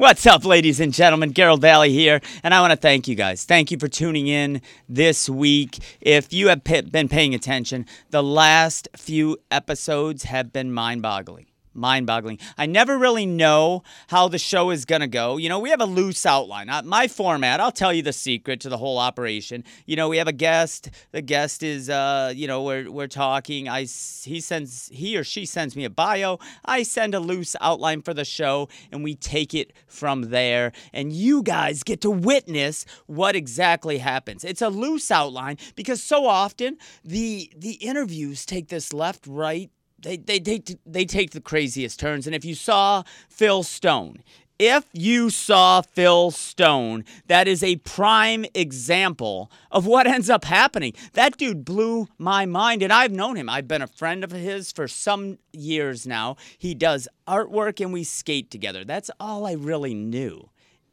[0.00, 1.34] What's up, ladies and gentlemen?
[1.34, 3.44] Garold Vallie here, and I want to thank you guys.
[3.44, 5.78] Thank you for tuning in this week.
[6.00, 12.06] If you have been paying attention, the last few episodes have been mind boggling mind
[12.06, 12.38] boggling.
[12.58, 15.36] I never really know how the show is going to go.
[15.36, 16.68] You know, we have a loose outline.
[16.84, 19.64] My format, I'll tell you the secret to the whole operation.
[19.86, 20.90] You know, we have a guest.
[21.12, 23.68] The guest is, uh, you know, we're, we're talking.
[23.68, 26.38] I, he sends, he or she sends me a bio.
[26.64, 30.72] I send a loose outline for the show and we take it from there.
[30.92, 34.44] And you guys get to witness what exactly happens.
[34.44, 39.70] It's a loose outline because so often the, the interviews take this left, right,
[40.02, 42.26] they, they take they take the craziest turns.
[42.26, 44.22] And if you saw Phil Stone,
[44.60, 50.92] if you saw Phil Stone, that is a prime example of what ends up happening.
[51.14, 53.48] That dude blew my mind, and I've known him.
[53.48, 56.36] I've been a friend of his for some years now.
[56.58, 58.84] He does artwork and we skate together.
[58.84, 60.50] That's all I really knew.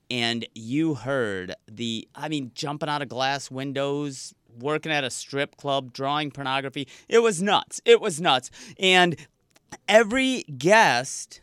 [0.10, 5.58] And you heard the, I mean, jumping out of glass windows, working at a strip
[5.58, 6.88] club, drawing pornography.
[7.08, 7.82] It was nuts.
[7.86, 8.50] It was nuts.
[8.80, 9.16] And
[9.88, 11.42] every guest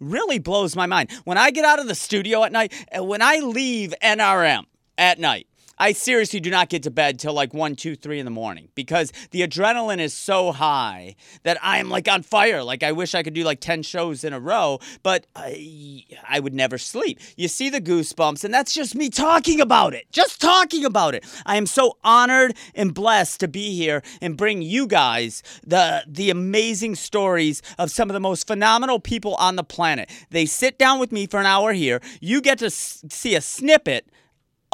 [0.00, 1.10] really blows my mind.
[1.24, 4.64] When I get out of the studio at night, eh, when I leave NRM
[4.98, 5.46] at night,
[5.78, 8.68] I seriously do not get to bed till like 1, 2, 3 in the morning
[8.74, 12.62] because the adrenaline is so high that I'm like on fire.
[12.62, 16.40] Like I wish I could do like 10 shows in a row, but I, I
[16.40, 17.18] would never sleep.
[17.36, 20.06] You see the goosebumps, and that's just me talking about it.
[20.12, 21.24] Just talking about it.
[21.44, 26.30] I am so honored and blessed to be here and bring you guys the, the
[26.30, 30.10] amazing stories of some of the most phenomenal people on the planet.
[30.30, 32.00] They sit down with me for an hour here.
[32.20, 34.08] You get to s- see a snippet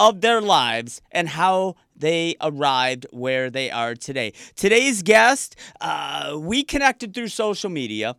[0.00, 4.32] of their lives and how they arrived where they are today.
[4.56, 8.16] Today's guest, uh, we connected through social media.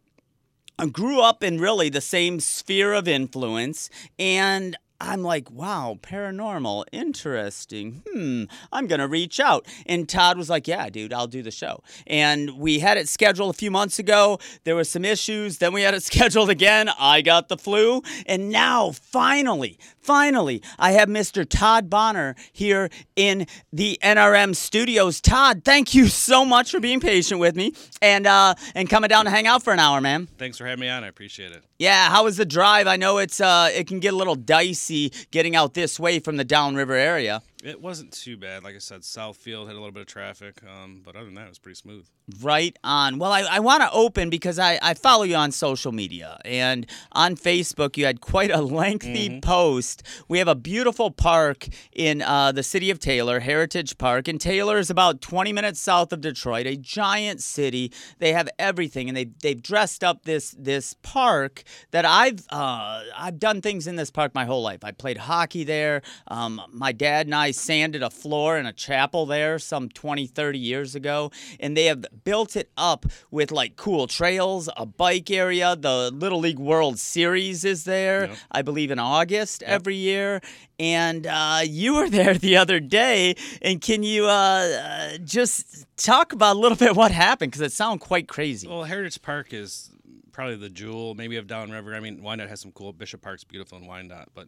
[0.91, 3.89] grew up in really the same sphere of influence,
[4.19, 8.03] and I'm like, wow, paranormal, interesting.
[8.07, 9.65] Hmm, I'm going to reach out.
[9.87, 11.81] And Todd was like, yeah, dude, I'll do the show.
[12.05, 14.37] And we had it scheduled a few months ago.
[14.63, 15.57] There were some issues.
[15.57, 16.89] Then we had it scheduled again.
[16.99, 18.03] I got the flu.
[18.27, 21.49] And now, finally, finally, I have Mr.
[21.49, 25.19] Todd Bonner here in the NRM studios.
[25.19, 27.73] Todd, thank you so much for being patient with me
[28.03, 30.27] and uh, and coming down to hang out for an hour, man.
[30.37, 31.03] Thanks for having me on.
[31.03, 31.63] I appreciate it.
[31.79, 32.85] Yeah, how was the drive?
[32.85, 34.90] I know it's uh, it can get a little dicey
[35.31, 37.41] getting out this way from the downriver area.
[37.63, 38.63] It wasn't too bad.
[38.63, 41.45] Like I said, Southfield had a little bit of traffic, um, but other than that,
[41.45, 42.07] it was pretty smooth.
[42.41, 43.19] Right on.
[43.19, 46.39] Well, I, I want to open because I, I follow you on social media.
[46.45, 49.39] And on Facebook, you had quite a lengthy mm-hmm.
[49.41, 50.03] post.
[50.27, 54.27] We have a beautiful park in uh, the city of Taylor, Heritage Park.
[54.27, 57.91] And Taylor is about 20 minutes south of Detroit, a giant city.
[58.19, 59.07] They have everything.
[59.07, 63.97] And they, they've dressed up this this park that I've, uh, I've done things in
[63.97, 64.83] this park my whole life.
[64.83, 66.01] I played hockey there.
[66.27, 70.25] Um, my dad and I I sanded a floor in a chapel there some 20,
[70.25, 75.29] 30 years ago, and they have built it up with like cool trails, a bike
[75.29, 75.75] area.
[75.75, 78.37] The Little League World Series is there, yep.
[78.53, 79.69] I believe, in August yep.
[79.69, 80.39] every year.
[80.79, 86.31] And uh, you were there the other day, and can you uh, uh, just talk
[86.31, 87.51] about a little bit what happened?
[87.51, 88.65] Because it sounds quite crazy.
[88.65, 89.91] Well, Heritage Park is
[90.31, 91.95] probably the jewel, maybe of Downriver.
[91.95, 92.93] I mean, Wyandotte has some cool.
[92.93, 94.47] Bishop Park's beautiful in Wyandotte, but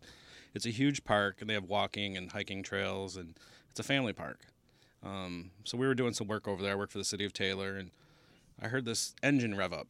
[0.53, 3.37] it's a huge park, and they have walking and hiking trails, and
[3.69, 4.39] it's a family park.
[5.03, 6.73] Um, so we were doing some work over there.
[6.73, 7.91] I worked for the city of Taylor, and
[8.61, 9.87] I heard this engine rev up,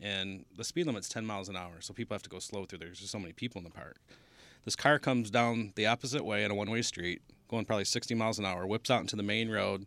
[0.00, 2.78] and the speed limit's 10 miles an hour, so people have to go slow through
[2.78, 2.88] there.
[2.88, 3.96] There's just so many people in the park.
[4.64, 8.38] This car comes down the opposite way on a one-way street, going probably 60 miles
[8.38, 9.86] an hour, whips out into the main road,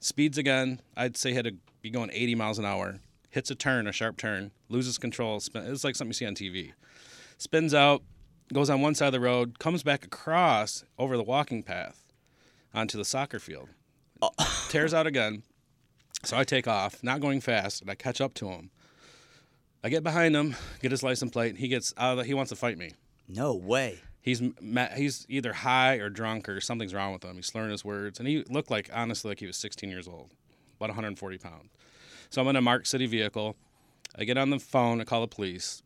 [0.00, 0.80] speeds again.
[0.96, 4.16] I'd say had to be going 80 miles an hour, hits a turn, a sharp
[4.16, 5.40] turn, loses control.
[5.40, 6.72] Spin, it's like something you see on TV.
[7.36, 8.02] Spins out,
[8.52, 12.04] goes on one side of the road, comes back across over the walking path
[12.74, 13.68] onto the soccer field,
[14.22, 14.30] oh.
[14.68, 15.42] tears out a gun.
[16.24, 18.70] So I take off, not going fast, and I catch up to him.
[19.82, 21.56] I get behind him, get his license plate.
[21.56, 22.92] He gets out of the, he wants to fight me.
[23.26, 24.00] No way.
[24.20, 24.42] He's
[24.94, 27.36] he's either high or drunk or something's wrong with him.
[27.36, 30.34] He's slurring his words, and he looked like honestly like he was 16 years old,
[30.76, 31.70] about 140 pounds.
[32.28, 33.56] So I'm in a Mark City vehicle.
[34.18, 35.82] I get on the phone, I call the police.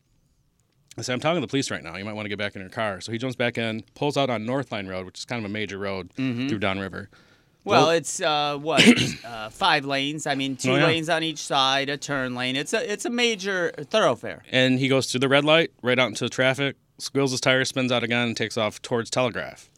[0.97, 1.97] I say, I'm talking to the police right now.
[1.97, 3.01] You might want to get back in your car.
[3.01, 5.53] So he jumps back in, pulls out on Northline Road, which is kind of a
[5.53, 6.47] major road mm-hmm.
[6.47, 7.09] through Downriver.
[7.65, 8.81] Well, well it's uh, what
[9.25, 10.25] uh, five lanes.
[10.25, 10.85] I mean, two oh, yeah.
[10.85, 12.55] lanes on each side, a turn lane.
[12.55, 14.43] It's a it's a major thoroughfare.
[14.51, 17.69] And he goes through the red light, right out into the traffic, squeals his tires,
[17.69, 19.69] spins out again, and takes off towards Telegraph,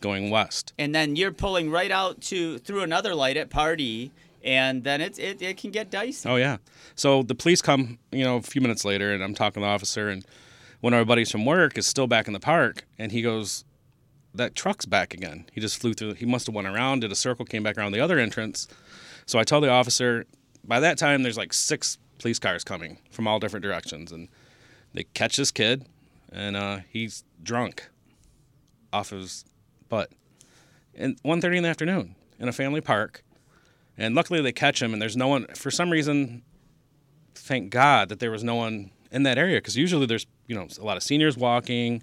[0.00, 0.74] going west.
[0.78, 4.10] And then you're pulling right out to through another light at Pardee,
[4.44, 6.28] and then it, it, it can get dicey.
[6.28, 6.58] Oh yeah.
[6.96, 9.72] So the police come, you know, a few minutes later, and I'm talking to the
[9.72, 10.26] officer, and
[10.80, 13.64] one of our buddies from work is still back in the park, and he goes,
[14.34, 16.14] "That truck's back again." He just flew through.
[16.14, 18.68] He must have went around, did a circle, came back around the other entrance.
[19.26, 20.24] So I tell the officer.
[20.64, 24.28] By that time, there's like six police cars coming from all different directions, and
[24.92, 25.86] they catch this kid,
[26.30, 27.88] and uh, he's drunk
[28.92, 29.44] off his
[29.88, 30.10] butt.
[30.94, 33.22] And 1.30 in the afternoon in a family park,
[33.96, 35.46] and luckily they catch him, and there's no one.
[35.54, 36.42] For some reason,
[37.34, 40.66] thank God that there was no one in that area because usually there's you know
[40.80, 42.02] a lot of seniors walking,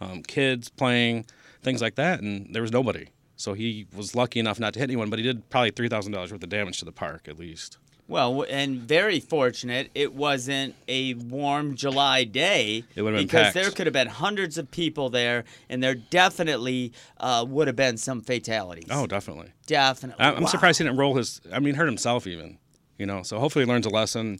[0.00, 1.26] um, kids playing,
[1.62, 3.06] things like that, and there was nobody.
[3.38, 6.12] So he was lucky enough not to hit anyone, but he did probably three thousand
[6.12, 7.78] dollars worth of damage to the park at least.
[8.08, 13.54] Well, and very fortunate it wasn't a warm July day It would have because packed.
[13.54, 17.96] there could have been hundreds of people there, and there definitely uh, would have been
[17.96, 18.86] some fatalities.
[18.92, 19.48] Oh, definitely.
[19.66, 20.24] definitely.
[20.24, 20.46] I'm Wow.
[20.48, 21.40] surprised he didn't roll his.
[21.52, 22.58] I mean, hurt himself even.
[22.96, 24.38] You know, so hopefully he learns a lesson.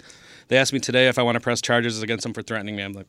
[0.48, 2.82] They asked me today if I want to press charges against him for threatening me.
[2.84, 3.08] I'm like,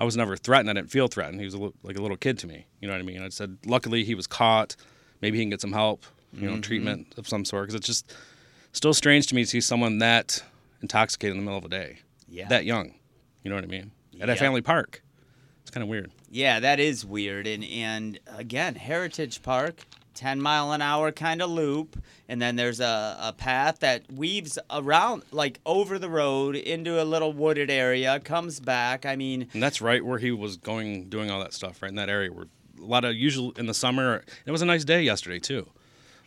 [0.00, 0.70] I was never threatened.
[0.70, 1.38] I didn't feel threatened.
[1.40, 2.66] He was a li- like a little kid to me.
[2.80, 3.22] You know what I mean?
[3.22, 4.74] I said, luckily he was caught.
[5.20, 6.04] Maybe he can get some help.
[6.32, 6.60] You know, Mm-hmm.
[6.62, 7.64] treatment of some sort.
[7.64, 8.12] Because it's just
[8.72, 10.42] still strange to me to see someone that
[10.80, 11.98] intoxicated in the middle of the day,
[12.28, 12.48] Yeah.
[12.48, 12.94] that young.
[13.44, 13.90] You know what I mean?
[14.20, 14.34] At Yeah.
[14.34, 15.02] a family park.
[15.62, 16.10] It's kind of weird.
[16.30, 17.46] Yeah, that is weird.
[17.46, 19.84] And and again, Heritage Park,
[20.20, 24.58] ten mile an hour kind of loop, and then there's a, a path that weaves
[24.70, 29.06] around like over the road into a little wooded area, comes back.
[29.06, 31.94] I mean, And that's right where he was going, doing all that stuff, right in
[31.94, 32.44] that area where
[32.78, 34.22] a lot of usual in the summer.
[34.44, 35.66] It was a nice day yesterday too.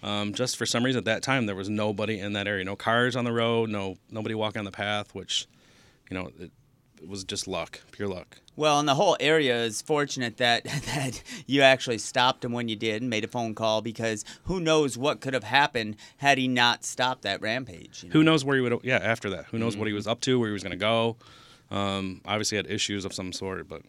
[0.02, 2.76] Um, just for some reason at that time there was nobody in that area, no
[2.76, 5.46] cars on the road, no nobody walking on the path, which,
[6.10, 6.52] you know, it,
[7.00, 8.40] it was just luck, pure luck.
[8.56, 12.76] Well, and the whole area is fortunate that that you actually stopped him when you
[12.76, 16.48] did and made a phone call because who knows what could have happened had he
[16.48, 18.04] not stopped that rampage.
[18.04, 18.14] you know?
[18.14, 18.80] Who knows where he would?
[18.84, 20.78] Yeah, after that, who knows what he was up to, where he was going to
[20.78, 21.18] go.
[21.72, 23.82] Um, obviously had issues of some sort, but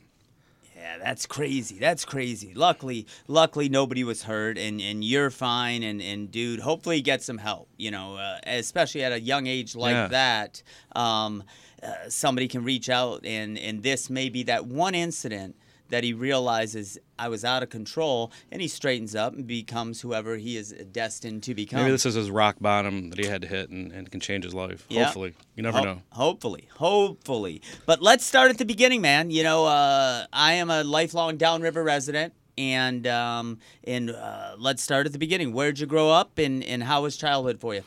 [0.85, 1.79] Yeah, that's crazy.
[1.79, 2.53] That's crazy.
[2.53, 5.83] Luckily, luckily nobody was hurt, and, and you're fine.
[5.83, 7.71] And, and dude, hopefully get some help.
[7.79, 10.09] You know, uh, especially at a young age like Yeah.
[10.09, 10.63] that,
[10.95, 11.43] um,
[11.83, 15.57] uh, somebody can reach out, and and this may be that one incident
[15.91, 20.37] that he realizes I was out of control, and he straightens up and becomes whoever
[20.37, 21.81] he is destined to become.
[21.81, 24.45] maybe this is his rock bottom that he had to hit and, and can change
[24.45, 24.87] his life.
[24.89, 25.05] Yeah.
[25.05, 26.03] Hopefully, you never Ho- know.
[26.11, 27.63] Hopefully, hopefully.
[27.87, 29.31] But let's start at the beginning, man.
[29.31, 35.07] You know, uh, I am a lifelong Downriver resident, and um, and uh, let's start
[35.07, 35.53] at the beginning.
[35.53, 37.83] Where'd you grow up, and, and how was childhood for you?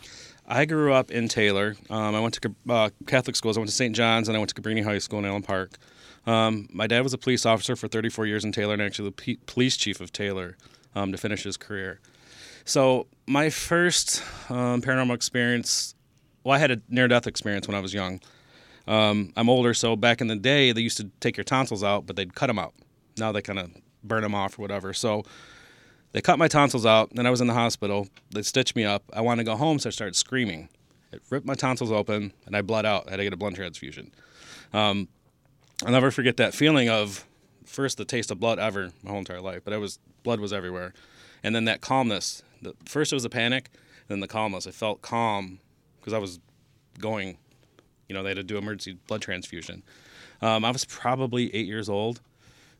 [0.47, 1.75] I grew up in Taylor.
[1.89, 3.57] Um, I went to uh, Catholic schools.
[3.57, 3.93] I went to St.
[3.93, 5.71] John's and I went to Cabrini High School in Allen Park.
[6.27, 9.13] Um, my dad was a police officer for 34 years in Taylor and actually the
[9.13, 10.57] p- police chief of Taylor
[10.93, 11.99] um, to finish his career.
[12.65, 15.95] So my first um, paranormal experience,
[16.43, 18.19] well, I had a near-death experience when I was young.
[18.87, 22.05] Um, I'm older, so back in the day, they used to take your tonsils out,
[22.05, 22.73] but they'd cut them out.
[23.17, 23.71] Now they kind of
[24.03, 24.93] burn them off or whatever.
[24.93, 25.23] So
[26.11, 28.07] they cut my tonsils out, and I was in the hospital.
[28.31, 29.03] They stitched me up.
[29.13, 30.67] I wanted to go home, so I started screaming.
[31.13, 33.07] It ripped my tonsils open, and I bled out.
[33.07, 34.11] I had to get a blood transfusion.
[34.73, 35.07] Um,
[35.85, 37.25] I'll never forget that feeling of
[37.65, 40.51] first the taste of blood ever my whole entire life, but it was blood was
[40.51, 40.93] everywhere,
[41.43, 42.43] and then that calmness.
[42.61, 43.69] The, first it was a panic,
[44.07, 44.65] then the calmness.
[44.65, 45.59] I felt calm
[45.99, 46.39] because I was
[46.99, 47.37] going.
[48.09, 49.83] You know, they had to do emergency blood transfusion.
[50.41, 52.21] Um, I was probably eight years old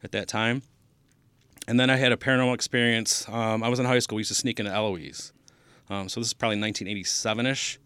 [0.04, 0.62] at that time.
[1.68, 3.28] And then I had a paranormal experience.
[3.28, 4.16] Um, I was in high school.
[4.16, 5.34] We used to sneak into Eloise.
[5.90, 7.80] Um, so this is probably 1987 ish.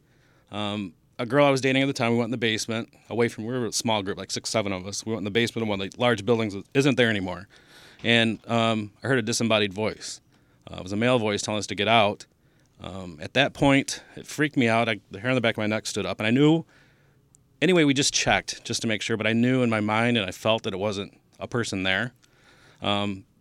[0.51, 3.27] Um, a girl I was dating at the time, we went in the basement, away
[3.27, 5.05] from, we were a small group, like six, seven of us.
[5.05, 7.47] We went in the basement of one of the large buildings that isn't there anymore.
[8.03, 10.19] And um, I heard a disembodied voice.
[10.69, 12.25] Uh, it was a male voice telling us to get out.
[12.81, 14.89] Um, at that point, it freaked me out.
[14.89, 16.65] I, the hair on the back of my neck stood up, and I knew.
[17.61, 20.25] Anyway, we just checked just to make sure, but I knew in my mind and
[20.25, 22.13] I felt that it wasn't a person there.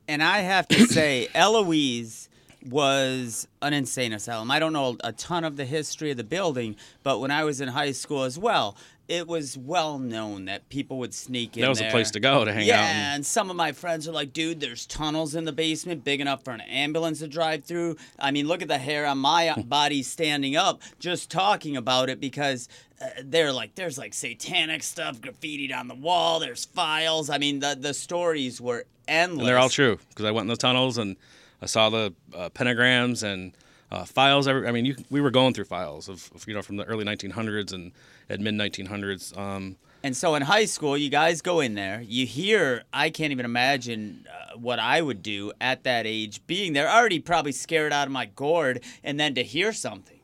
[0.06, 2.28] And I have to say, Eloise
[2.66, 4.50] was an insane asylum.
[4.50, 7.60] I don't know a ton of the history of the building, but when I was
[7.60, 8.76] in high school as well,
[9.08, 11.88] it was well known that people would sneak in That was there.
[11.88, 12.80] a place to go to hang yeah, out.
[12.86, 16.20] and- and some of my friends are like, dude, there's tunnels in the basement big
[16.20, 17.96] enough for an ambulance to drive through.
[18.20, 22.20] I mean, look at the hair on my body standing up just talking about it
[22.20, 22.68] because
[23.02, 27.30] uh, they're like, there's like satanic stuff graffitied on the wall, there's files.
[27.30, 29.40] I mean, the, the stories were endless.
[29.40, 31.16] And they're all true because I went in the tunnels and
[31.62, 33.52] I saw the uh, pentagrams and
[33.90, 34.48] uh, files.
[34.48, 36.84] Every, I mean, you, we were going through files of, of you know from the
[36.84, 37.92] early 1900s and
[38.28, 39.36] at mid 1900s.
[39.36, 42.00] Um, And so in high school, you guys go in there.
[42.00, 46.72] You hear, I can't even imagine uh, what I would do at that age, being
[46.72, 50.20] there, already probably scared out of my gourd, and then to hear something.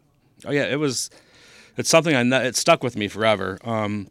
[0.46, 1.10] oh yeah, it was.
[1.76, 3.58] It's something I it stuck with me forever.
[3.62, 4.08] Um,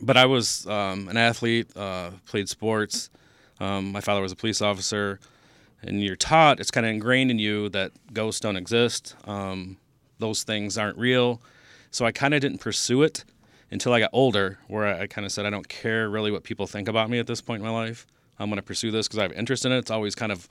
[0.00, 3.10] but I was um, an athlete, uh, played sports.
[3.58, 5.18] Um, my father was a police officer,
[5.82, 9.14] and you're taught it's kind of ingrained in you that ghosts don't exist.
[9.24, 9.78] Um,
[10.18, 11.40] those things aren't real.
[11.90, 13.24] So I kind of didn't pursue it
[13.70, 16.44] until I got older, where I, I kind of said I don't care really what
[16.44, 18.06] people think about me at this point in my life.
[18.38, 19.78] I'm going to pursue this because I have interest in it.
[19.78, 20.48] It's always kind of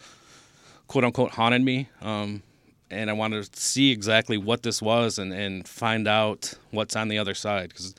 [0.88, 1.89] quote unquote haunted me.
[2.01, 2.43] Um,
[2.91, 7.07] and I wanted to see exactly what this was and, and find out what's on
[7.07, 7.93] the other side because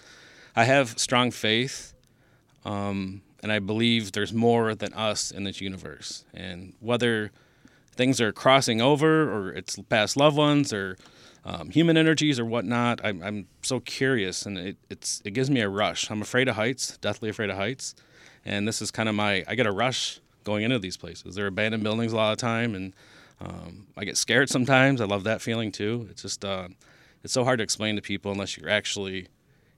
[0.56, 1.94] I have strong faith,
[2.64, 6.24] um, and I believe there's more than us in this universe.
[6.34, 7.30] And whether
[7.92, 10.96] things are crossing over or it's past loved ones or
[11.44, 15.60] um, human energies or whatnot, I'm, I'm so curious, and it, it's it gives me
[15.60, 16.10] a rush.
[16.10, 17.94] I'm afraid of heights, deathly afraid of heights,
[18.44, 21.34] and this is kind of my I get a rush going into these places.
[21.34, 22.92] They're abandoned buildings a lot of time, and
[23.40, 25.00] um, I get scared sometimes.
[25.00, 26.06] I love that feeling too.
[26.10, 26.68] It's just uh,
[27.24, 29.28] it's so hard to explain to people unless you're actually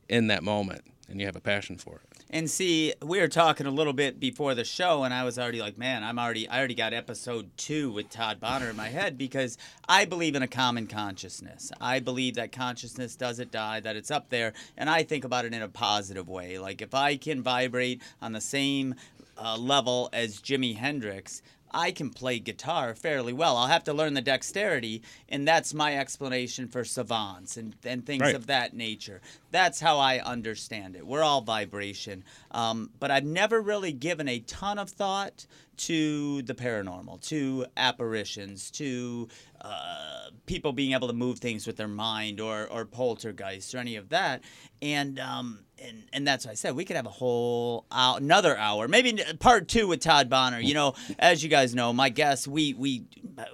[0.09, 2.12] in that moment and you have a passion for it.
[2.35, 5.61] And see, we were talking a little bit before the show, and I was already
[5.61, 9.19] like, man, I'm already, I already got episode two with Todd Bonner in my head
[9.19, 11.71] because I believe in a common consciousness.
[11.79, 15.53] I believe that consciousness doesn't die, that it's up there, and I think about it
[15.53, 16.59] in a positive way.
[16.59, 18.95] Like if I can vibrate on the same
[19.37, 21.43] uh, level as Jimi Hendrix,
[21.75, 23.57] I can play guitar fairly well.
[23.57, 28.23] I'll have to learn the dexterity, and that's my explanation for savants and, and things
[28.23, 28.35] Right.
[28.35, 29.21] of that nature.
[29.51, 31.07] That's how I understand it.
[31.07, 32.25] We're all vibration.
[32.51, 35.47] Um, but I've never really given a ton of thought
[35.79, 39.29] to the paranormal, to apparitions, to
[39.63, 43.97] uh, people being able to move things with their mind or, or poltergeists or any
[43.97, 44.43] of that.
[44.81, 46.77] And, um, and, and that's what I said.
[46.77, 50.61] We could have a whole hour, another hour, maybe part two with Todd Bonner.
[50.61, 53.05] You know, as you guys know, my guests, we, we,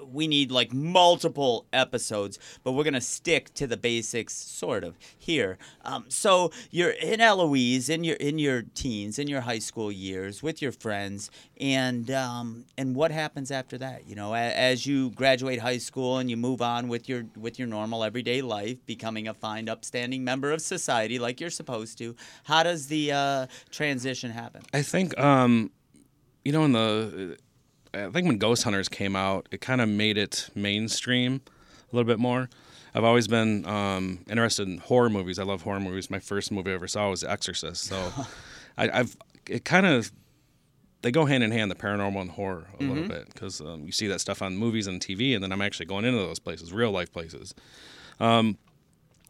[0.06, 4.96] we need like multiple episodes, but we're going to stick to the basics sort of
[5.16, 5.58] here.
[5.84, 10.42] Um, so you're in Eloise, in your, in your teens, in your high school years
[10.42, 11.30] with your friends
[11.60, 14.06] and, um, and what happens after that?
[14.06, 17.68] You know, as you graduate high school and you move on with your, with your
[17.68, 22.14] normal everyday life, becoming a fine, upstanding member of society like you're supposed to.
[22.44, 24.62] How does the uh, transition happen?
[24.72, 25.70] I think, um,
[26.44, 27.36] you know, in the,
[27.94, 31.40] I think when Ghost Hunters came out, it kind of made it mainstream
[31.92, 32.48] a little bit more.
[32.94, 35.38] I've always been um, interested in horror movies.
[35.38, 36.10] I love horror movies.
[36.10, 37.84] My first movie I ever saw was The Exorcist.
[37.84, 38.12] So
[38.78, 39.16] I, I've
[39.48, 40.12] it kind of
[41.02, 43.92] they go hand in hand, the paranormal and horror a little bit, because um, you
[43.92, 46.72] see that stuff on movies and TV, and then I'm actually going into those places,
[46.72, 47.54] real life places.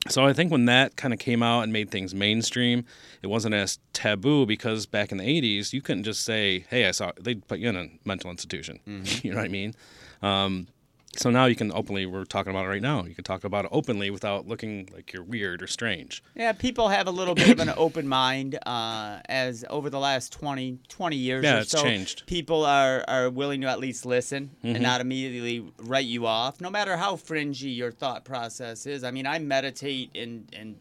[0.09, 2.85] So I think when that kind of came out and made things mainstream,
[3.23, 6.93] it wasn't as taboo because back in the '80s, you couldn't just say, "Hey, I
[6.93, 8.81] saw." They'd put you in a mental institution.
[9.23, 9.75] you know what I mean?
[10.23, 10.69] Um,
[11.17, 12.07] so now you can openly.
[12.07, 13.05] We're talking about it right now.
[13.05, 16.23] You can talk about it openly without looking like you're weird or strange.
[16.37, 20.33] Yeah, people have a little bit of an open mind uh, as over the last
[20.33, 21.83] 20, 20 years Yeah, or it's so.
[21.83, 22.27] changed.
[22.27, 24.75] People are, are willing to at least listen Mm-hmm.
[24.77, 29.03] and not immediately write you off, no matter how fringy your thought process is.
[29.03, 30.77] I mean, I meditate and, and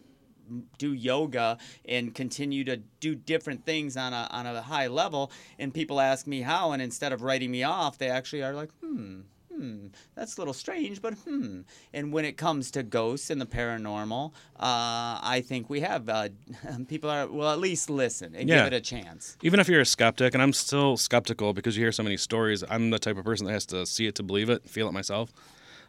[0.78, 5.74] do yoga and continue to do different things on a, on a high level, and
[5.74, 9.22] people ask me how, and instead of writing me off, they actually are like, hmm,
[9.58, 11.62] hmm, that's a little strange, but hmm.
[11.94, 16.30] And when it comes to ghosts and the paranormal, uh, I think we have uh,
[16.88, 18.58] people are will at least listen and Yeah.
[18.64, 19.38] give it a chance.
[19.42, 22.64] Even if you're a skeptic, and I'm still skeptical because you hear so many stories.
[22.70, 24.94] I'm the type of person that has to see it to believe it, feel it
[24.94, 25.32] myself.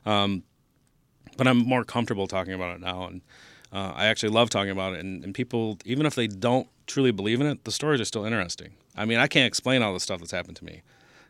[0.07, 0.43] Um,
[1.37, 3.21] but I'm more comfortable talking about it now, and
[3.73, 5.01] uh, I actually love talking about it.
[5.01, 8.25] And, and people, even if they don't truly believe in it, the stories are still
[8.25, 8.75] interesting.
[8.97, 10.83] I mean, I can't explain all the stuff that's happened to me,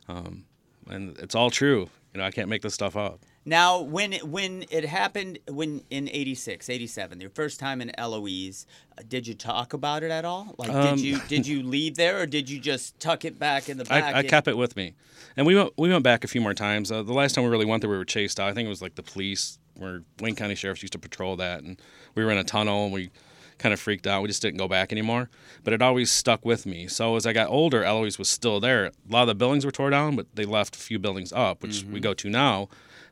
[0.09, 0.45] um,
[0.89, 1.91] and it's all true.
[2.15, 3.21] You know, I can't make this stuff up.
[3.45, 8.67] Now, when it, when it happened, when in 86, 87, your first time in Eloise,
[8.99, 10.55] uh, did you talk about it at all?
[10.59, 13.69] Like, Um, did you did you leave there, or did you just tuck it back
[13.69, 14.15] in the back?
[14.15, 14.95] I, I kept it with me,
[15.37, 16.93] and we went we went back a few more times.
[16.93, 18.49] Uh, the last time we really went there, we were chased out.
[18.49, 21.63] I think it was like the police, where Wayne County Sheriffs used to patrol that,
[21.63, 21.81] and
[22.15, 23.11] we were in a tunnel and we
[23.59, 24.23] kind of freaked out.
[24.23, 25.29] We just didn't go back anymore.
[25.65, 26.87] But it always stuck with me.
[26.89, 28.87] So as I got older, Eloise was still there.
[28.87, 31.63] A lot of the buildings were torn down, but they left a few buildings up,
[31.63, 32.69] which we go to now.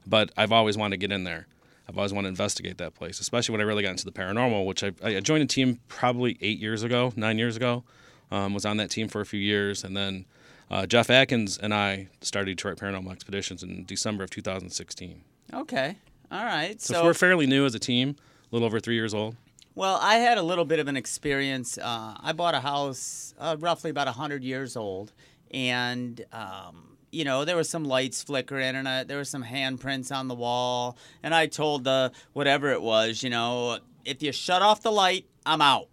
[0.06, 1.46] But I've always wanted to get in there.
[1.88, 4.66] I've always wanted to investigate that place, especially when I really got into the paranormal,
[4.66, 7.84] which I, I joined a team probably eight years ago, nine years ago.
[8.30, 10.24] Um, was on that team for a few years, and then
[10.68, 15.22] uh, Jeff Atkins and I started Detroit Paranormal Expeditions in December of 2016.
[15.54, 15.96] Okay,
[16.32, 16.80] all right.
[16.80, 18.16] So, So, we're fairly new as a team,
[18.50, 19.36] a little over three years old.
[19.76, 21.78] Well, I had a little bit of an experience.
[21.78, 25.12] Uh, I bought a house uh, roughly about 100 years old,
[25.52, 30.10] and, um, you know, there were some lights flickering, and uh, there were some handprints
[30.14, 30.96] on the wall.
[31.22, 35.26] And I told the whatever it was, you know, if you shut off the light,
[35.44, 35.88] I'm out.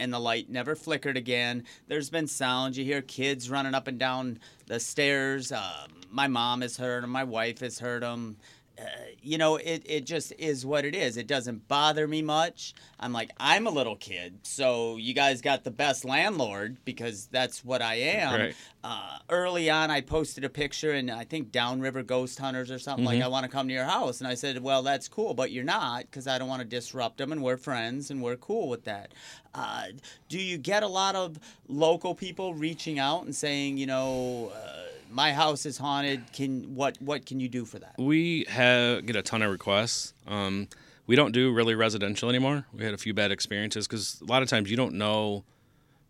[0.00, 1.64] and the light never flickered again.
[1.88, 2.78] There's been sounds.
[2.78, 5.52] You hear kids running up and down the stairs.
[5.52, 7.10] Uh, my mom has heard them.
[7.10, 8.36] My wife has heard them.
[8.78, 8.82] Uh,
[9.22, 11.16] you know, it, it just is what it is.
[11.16, 12.74] It doesn't bother me much.
[12.98, 17.64] I'm like, I'm a little kid, so you guys got the best landlord because that's
[17.64, 18.40] what I am.
[18.40, 18.56] Right.
[18.82, 23.04] Uh, early on, I posted a picture and I think Downriver Ghost Hunters or something
[23.04, 24.20] like, I want to come to your house.
[24.20, 27.18] And I said, Well, that's cool, but you're not because I don't want to disrupt
[27.18, 29.12] them and we're friends and we're cool with that.
[29.54, 29.84] Uh,
[30.28, 31.38] do you get a lot of
[31.68, 34.83] local people reaching out and saying, you know, uh,
[35.14, 36.32] my house is haunted.
[36.32, 37.94] Can what what can you do for that?
[37.98, 40.12] We have get a ton of requests.
[40.26, 40.68] Um,
[41.06, 42.66] we don't do really residential anymore.
[42.72, 45.44] We had a few bad experiences because a lot of times you don't know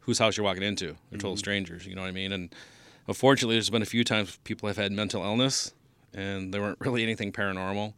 [0.00, 0.96] whose house you're walking into.
[1.10, 1.86] They're total strangers.
[1.86, 2.32] You know what I mean?
[2.32, 2.54] And
[3.06, 5.72] unfortunately, there's been a few times people have had mental illness,
[6.12, 7.94] and there weren't really anything paranormal.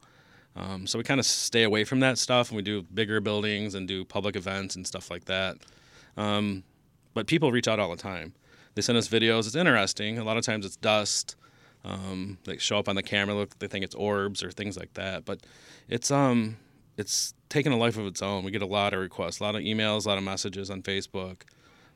[0.57, 3.75] Um, so we kind of stay away from that stuff, and we do bigger buildings
[3.75, 5.59] and do public events and stuff like that.
[6.17, 6.63] Um,
[7.13, 8.33] but people reach out all the time.
[8.77, 9.47] They send us videos.
[9.47, 10.19] It's interesting.
[10.19, 11.35] A lot of times it's dust.
[11.85, 13.35] Um, they show up on the camera.
[13.35, 15.25] Look, they think it's orbs or things like that.
[15.25, 15.41] But
[15.89, 16.59] it's um,
[16.97, 18.45] it's taken a life of its own.
[18.45, 20.83] We get a lot of requests, a lot of emails, a lot of messages on
[20.83, 21.43] Facebook.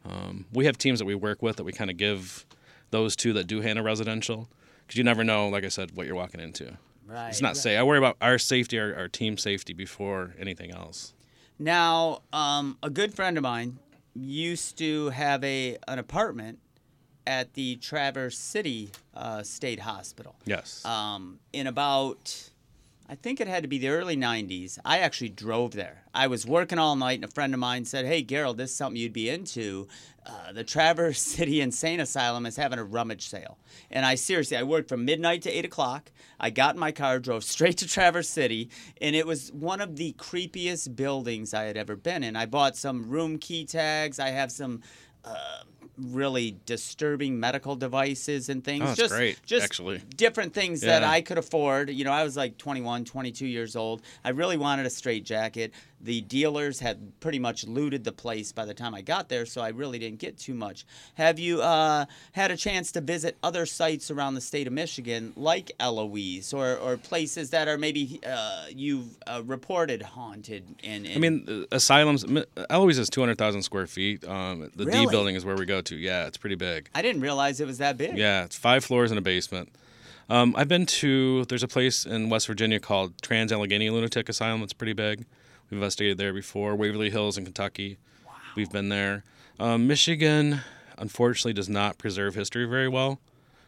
[0.06, 2.46] Um, we have teams that we work with that we kind of give
[2.90, 4.48] those to that do handle residential
[4.86, 6.78] because you never know, like I said, what you're walking into.
[7.06, 7.28] Right.
[7.28, 7.78] It's not safe.
[7.78, 11.12] I worry about our safety, our, our team safety before anything else.
[11.58, 13.78] Now, um, a good friend of mine
[14.14, 16.58] used to have a an apartment
[17.30, 20.34] at the Traverse City uh, State Hospital.
[20.46, 20.84] Yes.
[20.84, 22.50] Um, in about,
[23.08, 24.80] I think it had to be the early 90s.
[24.84, 26.02] I actually drove there.
[26.12, 28.76] I was working all night, and a friend of mine said, Hey, Garold, this is
[28.76, 29.86] something you'd be into.
[30.26, 33.58] Uh, the Traverse City Insane Asylum is having a rummage sale.
[33.92, 36.10] And I seriously, I worked from midnight to 8 o'clock.
[36.40, 39.94] I got in my car, drove straight to Traverse City, and it was one of
[39.94, 42.34] the creepiest buildings I had ever been in.
[42.34, 44.18] I bought some room key tags.
[44.18, 44.82] I have some.
[45.24, 45.62] Uh,
[46.08, 50.00] really disturbing medical devices and things Oh, that's just great, just actually.
[50.16, 51.90] different things that I could afford.
[51.90, 54.02] You know, I was like 21, 22 years old.
[54.24, 55.72] I really wanted a straight jacket.
[56.02, 59.60] The dealers had pretty much looted the place by the time I got there, so
[59.60, 60.86] I really didn't get too much.
[61.14, 65.32] Have you uh, had a chance to visit other sites around the state of Michigan,
[65.36, 70.64] like Eloise, or, or places that are maybe uh, you've uh, reported haunted?
[70.82, 72.24] And, I mean, uh, asylums.
[72.70, 74.26] Eloise is 200,000 square feet.
[74.26, 75.06] Um, the Really?
[75.06, 75.96] D building is where we go to.
[75.96, 76.88] Yeah, it's pretty big.
[76.94, 78.16] I didn't realize it was that big.
[78.16, 79.68] Yeah, it's five floors and a basement.
[80.30, 81.44] Um, I've been to.
[81.46, 84.62] There's a place in West Virginia called Trans Allegheny Lunatic Asylum.
[84.62, 85.26] It's pretty big.
[85.70, 86.74] We've investigated there before.
[86.74, 87.98] Waverly Hills in Kentucky.
[88.26, 88.32] Wow.
[88.56, 89.24] We've been there.
[89.58, 90.60] Um, Michigan,
[90.98, 93.20] unfortunately, does not preserve history very well.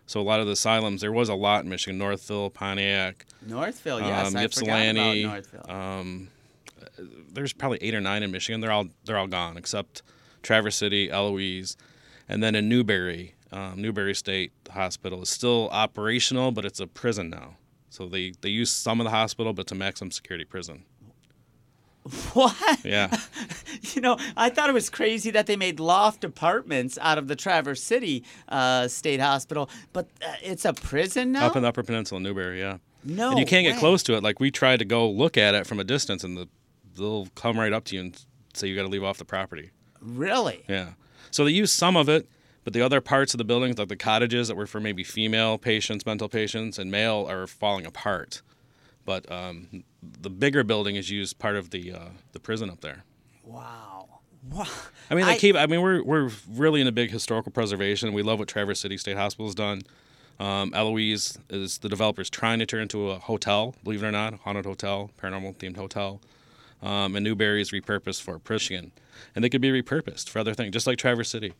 [0.06, 1.96] So a lot of the asylums, there was a lot in Michigan.
[1.98, 3.24] Northville, Pontiac.
[3.46, 5.70] Northville, yes, Um, I forgot about Northville.
[5.70, 6.28] Um,
[7.32, 8.60] there's probably eight or nine in Michigan.
[8.60, 10.02] They're all they're all gone except
[10.42, 11.76] Traverse City, Eloise,
[12.28, 17.30] and then in Newberry, um, Newberry State Hospital is still operational, but it's a prison
[17.30, 17.56] now.
[17.90, 20.84] So they they use some of the hospital, but it's a maximum security prison.
[22.32, 22.84] what?
[22.84, 23.16] Yeah,
[23.94, 27.36] You know, I thought it was crazy that they made loft apartments out of the
[27.36, 31.46] Traverse City uh, State Hospital, but uh, it's a prison now.
[31.46, 32.58] up in the Upper Peninsula, Newberry.
[32.60, 34.22] Yeah, no, and you can't get close to it.
[34.22, 36.48] Like we tried to go look at it from a distance, and the
[36.96, 39.70] they'll come right up to you and say you got to leave off the property.
[40.00, 40.64] Really?
[40.68, 40.90] Yeah.
[41.30, 42.28] So they use some of it,
[42.64, 45.56] but the other parts of the buildings, like the cottages that were for maybe female
[45.56, 48.42] patients, mental patients, and male, are falling apart.
[49.04, 53.04] But um, the bigger building is used part of the uh, the prison up there.
[53.44, 54.08] Wow.
[54.50, 54.66] Wow.
[55.10, 55.56] I mean, they I- keep.
[55.56, 58.12] I mean, we're we're really into big historical preservation.
[58.12, 59.82] We love what Traverse City State Hospital has done.
[60.40, 63.74] Um, Eloise is the developers trying to turn into a hotel.
[63.84, 66.20] Believe it or not, haunted hotel, paranormal themed hotel.
[66.82, 68.90] Um, and Newberry is repurposed for Michigan,
[69.36, 71.52] and they could be repurposed for other things, just like Traverse City,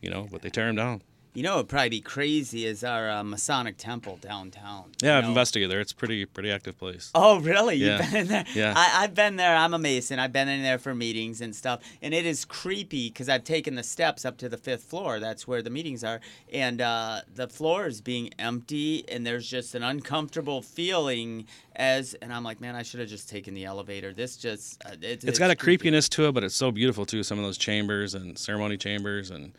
[0.00, 0.28] you know.
[0.30, 1.02] But they tear them down.
[1.38, 4.90] You know, it'd probably be crazy is our uh, Masonic temple downtown.
[5.00, 5.28] Yeah, I've know?
[5.28, 5.78] investigated there.
[5.78, 7.12] It's pretty pretty active place.
[7.14, 7.76] Oh, really?
[7.76, 8.02] Yeah.
[8.02, 8.44] You've been in there?
[8.56, 8.74] Yeah.
[8.76, 9.54] I, I've been there.
[9.54, 10.18] I'm a Mason.
[10.18, 11.78] I've been in there for meetings and stuff.
[12.02, 15.20] And it is creepy because I've taken the steps up to the fifth floor.
[15.20, 16.20] That's where the meetings are.
[16.52, 21.46] And uh, the floor is being empty, and there's just an uncomfortable feeling
[21.76, 24.12] as, and I'm like, man, I should have just taken the elevator.
[24.12, 25.82] This just, uh, it, it's got a creepy.
[25.82, 27.22] creepiness to it, but it's so beautiful too.
[27.22, 29.52] Some of those chambers and ceremony chambers, and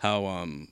[0.00, 0.66] how um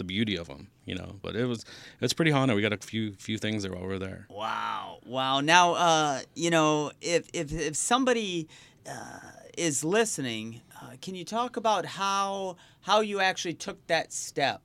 [0.00, 1.16] the beauty of them, you know.
[1.22, 1.64] But it was
[2.00, 2.56] it's pretty haunted.
[2.56, 4.26] We got a few few things there while we are there.
[4.30, 5.40] Wow, wow.
[5.40, 8.48] Now, uh, you know, if if if somebody
[8.88, 9.20] uh,
[9.56, 14.62] is listening, uh, can you talk about how how you actually took that step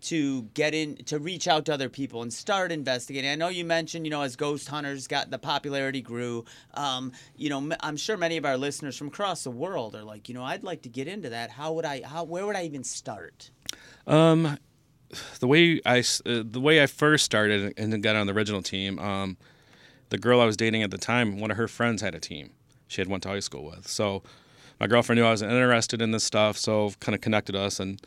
[0.00, 3.30] to get in to reach out to other people and start investigating?
[3.30, 6.44] I know you mentioned, you know, as ghost hunters got the popularity grew.
[6.74, 10.28] Um, you know, I'm sure many of our listeners from across the world are like,
[10.28, 11.50] you know, I'd like to get into that.
[11.50, 12.02] How would I?
[12.02, 13.50] How where would I even start?
[14.06, 14.58] Um,
[15.40, 18.62] the way I uh, the way I first started and then got on the original
[18.62, 19.36] team, um,
[20.10, 22.50] the girl I was dating at the time, one of her friends had a team.
[22.88, 23.86] She had went to high school with.
[23.86, 24.22] So
[24.80, 28.00] my girlfriend knew I was interested in this stuff, so kind of connected us, and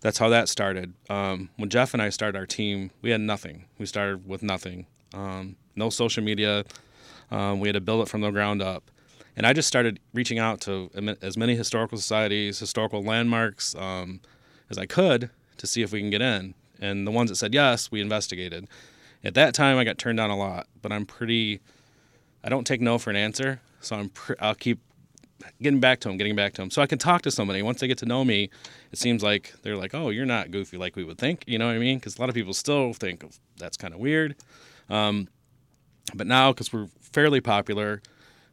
[0.00, 0.94] that's how that started.
[1.08, 3.64] Um, when Jeff and I started our team, we had nothing.
[3.78, 6.64] We started with nothing, um, no social media.
[7.30, 8.90] Um, we had to build it from the ground up.
[9.36, 10.90] And I just started reaching out to
[11.20, 14.20] as many historical societies, historical landmarks um,
[14.70, 16.54] as I could to see if we can get in.
[16.80, 18.68] And the ones that said yes, we investigated.
[19.24, 21.60] At that time, I got turned down a lot, but I'm pretty.
[22.44, 24.08] I don't take no for an answer, so I'm.
[24.10, 24.78] Pre- I'll keep
[25.62, 27.62] getting back to them, getting back to them, so I can talk to somebody.
[27.62, 28.50] Once they get to know me,
[28.92, 31.66] it seems like they're like, "Oh, you're not goofy like we would think." You know
[31.66, 31.98] what I mean?
[31.98, 33.24] Because a lot of people still think
[33.56, 34.36] that's kind of weird.
[34.88, 35.28] Um,
[36.14, 38.02] but now, because we're fairly popular,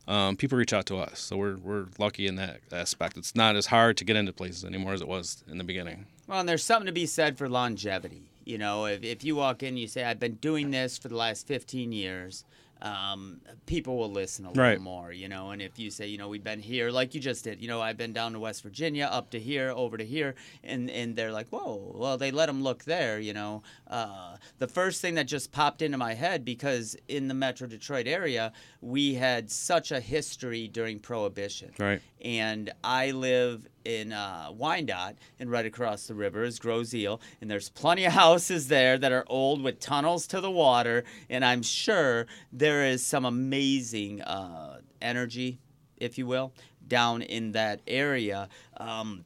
[0.07, 3.17] um, people reach out to us, so we're we're lucky in that aspect.
[3.17, 6.07] It's not as hard to get into places anymore as it was in the beginning.
[6.27, 8.29] Well, and there's something to be said for longevity.
[8.45, 11.07] You know, if, if you walk in and you say, I've been doing this for
[11.07, 12.43] the last 15 years,
[12.83, 14.81] um, people will listen a little right.
[14.81, 15.51] more, you know.
[15.51, 17.81] And if you say, you know, we've been here, like you just did, you know,
[17.81, 21.31] I've been down to West Virginia, up to here, over to here, and and they're
[21.31, 23.63] like, whoa, well, they let them look there, you know.
[23.87, 28.05] Uh, the first thing that just popped into my head because in the Metro Detroit
[28.05, 32.01] area, we had such a history during Prohibition, right?
[32.21, 37.49] And I live in uh, Wyandotte, and right across the river is Grosse Ile, and
[37.49, 41.61] there's plenty of houses there that are old with tunnels to the water, and I'm
[41.61, 45.59] sure there is some amazing uh, energy,
[45.97, 46.53] if you will,
[46.87, 48.49] down in that area.
[48.77, 49.25] Um,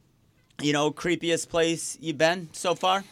[0.62, 3.04] you know, creepiest place you've been so far?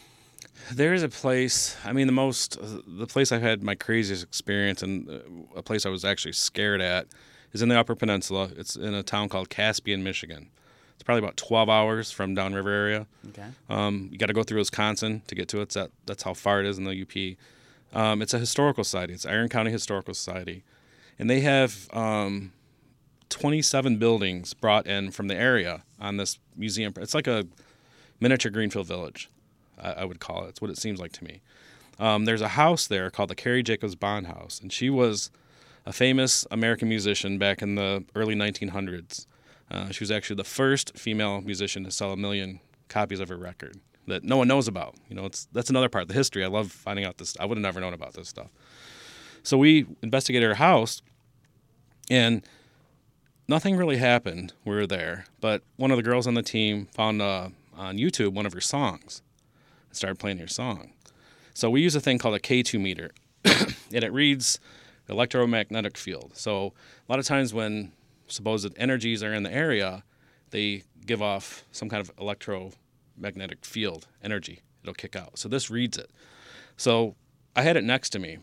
[0.71, 1.75] There is a place.
[1.85, 5.19] I mean, the most, the place I've had my craziest experience, and uh,
[5.55, 7.07] a place I was actually scared at,
[7.51, 8.49] is in the Upper Peninsula.
[8.57, 10.49] It's in a town called Caspian, Michigan.
[10.95, 13.07] It's probably about 12 hours from downriver area.
[13.29, 13.45] Okay.
[13.69, 15.69] Um, you got to go through Wisconsin to get to it.
[15.69, 17.37] That, that's how far it is in the UP.
[17.99, 19.13] Um, it's a historical society.
[19.13, 20.63] It's Iron County Historical Society,
[21.17, 22.51] and they have um,
[23.29, 26.93] 27 buildings brought in from the area on this museum.
[26.97, 27.45] It's like a
[28.19, 29.29] miniature Greenfield Village,
[29.81, 30.49] I, I would call it.
[30.49, 31.41] It's what it seems like to me.
[31.99, 35.31] Um, there's a house there called the Carrie Jacobs Bond House, and she was
[35.85, 39.25] a famous American musician back in the early 1900s.
[39.69, 43.37] Uh, she was actually the first female musician to sell a million copies of her
[43.37, 44.95] record that no one knows about.
[45.09, 46.43] You know, it's that's another part of the history.
[46.43, 47.35] I love finding out this.
[47.39, 48.49] I would have never known about this stuff.
[49.43, 51.01] So we investigated her house,
[52.09, 52.45] and
[53.47, 54.53] nothing really happened.
[54.63, 58.33] We were there, but one of the girls on the team found uh, on YouTube
[58.33, 59.21] one of her songs
[59.89, 60.93] and started playing her song.
[61.53, 63.11] So we use a thing called a K2 meter,
[63.45, 64.59] and it reads
[65.07, 66.31] electromagnetic field.
[66.33, 66.73] So
[67.07, 67.91] a lot of times when
[68.27, 70.03] supposed energies are in the area,
[70.51, 74.61] they give off some kind of electromagnetic field energy.
[74.83, 75.37] It'll kick out.
[75.39, 76.11] So this reads it.
[76.77, 77.15] So
[77.55, 78.37] I had it next to me.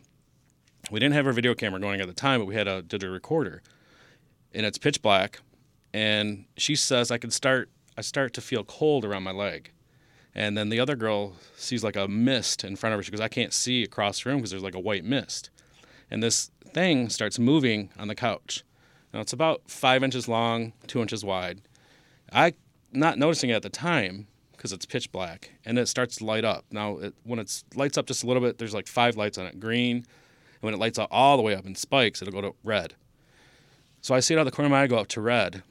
[0.91, 3.15] We didn't have our video camera going at the time, but we had a digital
[3.15, 3.63] recorder,
[4.53, 5.41] and it's pitch black.
[5.95, 7.71] And she says I can start.
[7.97, 9.71] I start to feel cold around my leg,
[10.35, 13.03] and then the other girl sees like a mist in front of her.
[13.03, 15.51] She goes, I can't see across the room because there's like a white mist,
[16.11, 18.65] and this thing starts moving on the couch.
[19.13, 21.61] Now it's about five inches long, two inches wide.
[22.33, 22.55] I
[22.93, 26.45] not noticing it at the time because it's pitch black, and it starts to light
[26.45, 26.65] up.
[26.71, 29.47] Now it, when it lights up just a little bit, there's like five lights on
[29.47, 30.07] it, green, and
[30.61, 32.95] when it lights up all the way up in spikes, it'll go to red.
[34.01, 35.63] So I see it out the corner of my eye go up to red,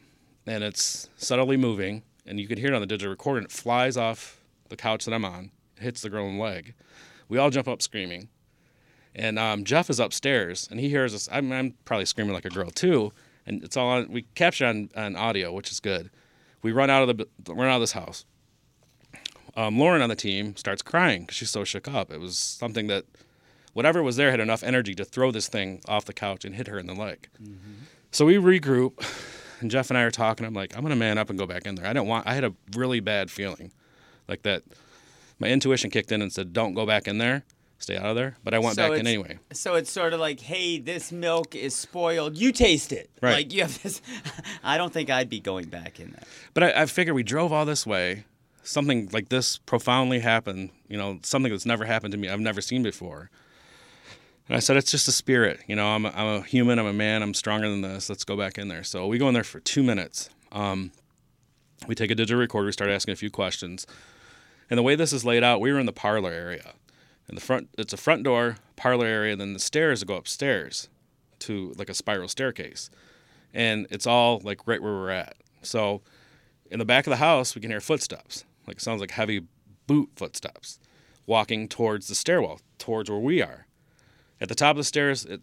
[0.45, 3.51] and it's subtly moving, and you could hear it on the digital recorder, and it
[3.51, 6.73] flies off the couch that I'm on, hits the girl in the leg.
[7.27, 8.29] We all jump up screaming.
[9.13, 11.27] And um, Jeff is upstairs, and he hears us.
[11.31, 13.11] I'm, I'm probably screaming like a girl too
[13.45, 16.09] and it's all on, we capture on, on audio, which is good.
[16.61, 18.25] We run out of the run out of this house.
[19.55, 22.11] Um, Lauren on the team starts crying because she's so shook up.
[22.11, 23.05] It was something that
[23.73, 26.67] whatever was there had enough energy to throw this thing off the couch and hit
[26.67, 27.27] her in the leg.
[27.41, 27.83] Mm-hmm.
[28.11, 29.03] So we regroup,
[29.59, 30.45] and Jeff and I are talking.
[30.45, 31.87] I'm like, I'm gonna man up and go back in there.
[31.87, 32.27] I don't want.
[32.27, 33.71] I had a really bad feeling,
[34.27, 34.63] like that.
[35.39, 37.43] My intuition kicked in and said, "Don't go back in there."
[37.81, 38.35] Stay out of there.
[38.43, 39.39] But I went so back in anyway.
[39.53, 42.37] So it's sort of like, hey, this milk is spoiled.
[42.37, 43.09] You taste it.
[43.21, 43.33] Right.
[43.33, 44.01] Like you have this.
[44.63, 46.23] I don't think I'd be going back in there.
[46.53, 48.25] But I, I figured we drove all this way.
[48.63, 50.69] Something like this profoundly happened.
[50.87, 52.29] You know, something that's never happened to me.
[52.29, 53.29] I've never seen before.
[54.47, 55.61] And I said, it's just a spirit.
[55.67, 56.77] You know, I'm a, I'm a human.
[56.77, 57.23] I'm a man.
[57.23, 58.09] I'm stronger than this.
[58.09, 58.83] Let's go back in there.
[58.83, 60.29] So we go in there for two minutes.
[60.51, 60.91] Um,
[61.87, 62.65] we take a digital recorder.
[62.67, 63.87] We start asking a few questions
[64.69, 66.73] And the way this is laid out, we were in the parlor area.
[67.31, 70.89] And the front it's a front door, parlor area, and then the stairs go upstairs
[71.39, 72.89] to like a spiral staircase.
[73.53, 75.37] And it's all like right where we're at.
[75.61, 76.01] So
[76.69, 78.43] in the back of the house, we can hear footsteps.
[78.67, 79.47] Like it sounds like heavy
[79.87, 80.77] boot footsteps
[81.25, 83.65] walking towards the stairwell, towards where we are.
[84.41, 85.39] At the top of the stairs, it,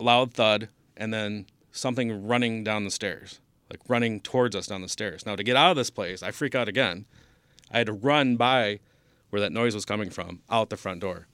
[0.00, 3.38] a loud thud, and then something running down the stairs,
[3.70, 5.24] like running towards us down the stairs.
[5.24, 7.06] Now, to get out of this place, I freak out again.
[7.70, 8.80] I had to run by
[9.30, 11.26] where that noise was coming from, out the front door.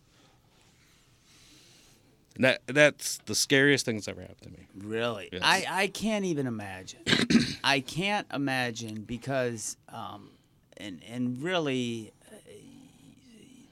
[2.37, 4.67] And that that's the scariest thing that's ever happened to me.
[4.77, 5.29] Really?
[5.33, 5.43] Yes.
[5.45, 7.01] I, I can't even imagine.
[7.65, 10.31] I can't imagine because, um,
[10.77, 12.37] and, and really, uh,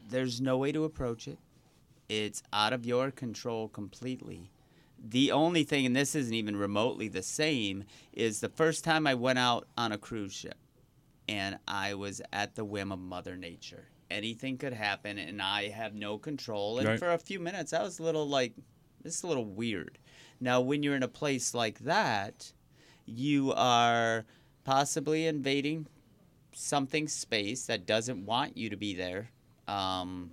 [0.08, 1.38] there's no way to approach it.
[2.08, 4.50] It's out of your control completely.
[5.04, 7.82] The only thing, and this isn't even remotely the same,
[8.12, 10.54] is the first time I went out on a cruise ship
[11.28, 13.87] and I was at the whim of Mother Nature.
[14.12, 16.79] Anything could happen, and I have no control.
[16.79, 16.98] And Right.
[16.98, 18.53] for a few minutes, I was a little like,
[19.03, 19.98] this is a little weird.
[20.40, 22.53] Now, when you're in a place like that,
[23.07, 24.25] you are
[24.64, 25.87] possibly invading
[26.53, 29.31] something space that doesn't want you to be there,
[29.66, 30.31] um,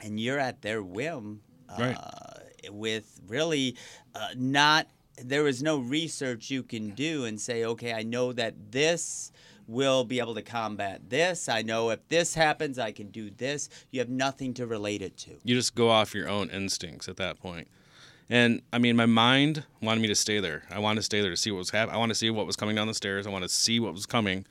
[0.00, 1.40] and you're at their whim.
[1.78, 1.96] Right.
[1.96, 3.76] Uh, with really
[4.14, 4.88] uh, not,
[5.22, 9.32] there is no research you can do and say, okay, I know that this
[9.68, 11.48] will be able to combat this.
[11.48, 13.68] I know if this happens, I can do this.
[13.90, 15.30] You have nothing to relate it to.
[15.44, 17.68] You just go off your own instincts at that point.
[18.30, 20.64] And I mean, my mind wanted me to stay there.
[20.70, 21.94] I wanted to stay there to see what was happening.
[21.96, 23.26] I wanted to see what was coming down the stairs.
[23.26, 24.44] I wanted to see what was coming.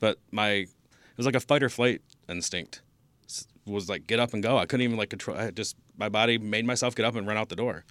[0.00, 0.68] But my, it
[1.16, 2.82] was like a fight or flight instinct.
[3.26, 4.58] S- Was like get up and go.
[4.58, 5.36] I couldn't even like control.
[5.38, 7.84] I just my body made myself get up and run out the door.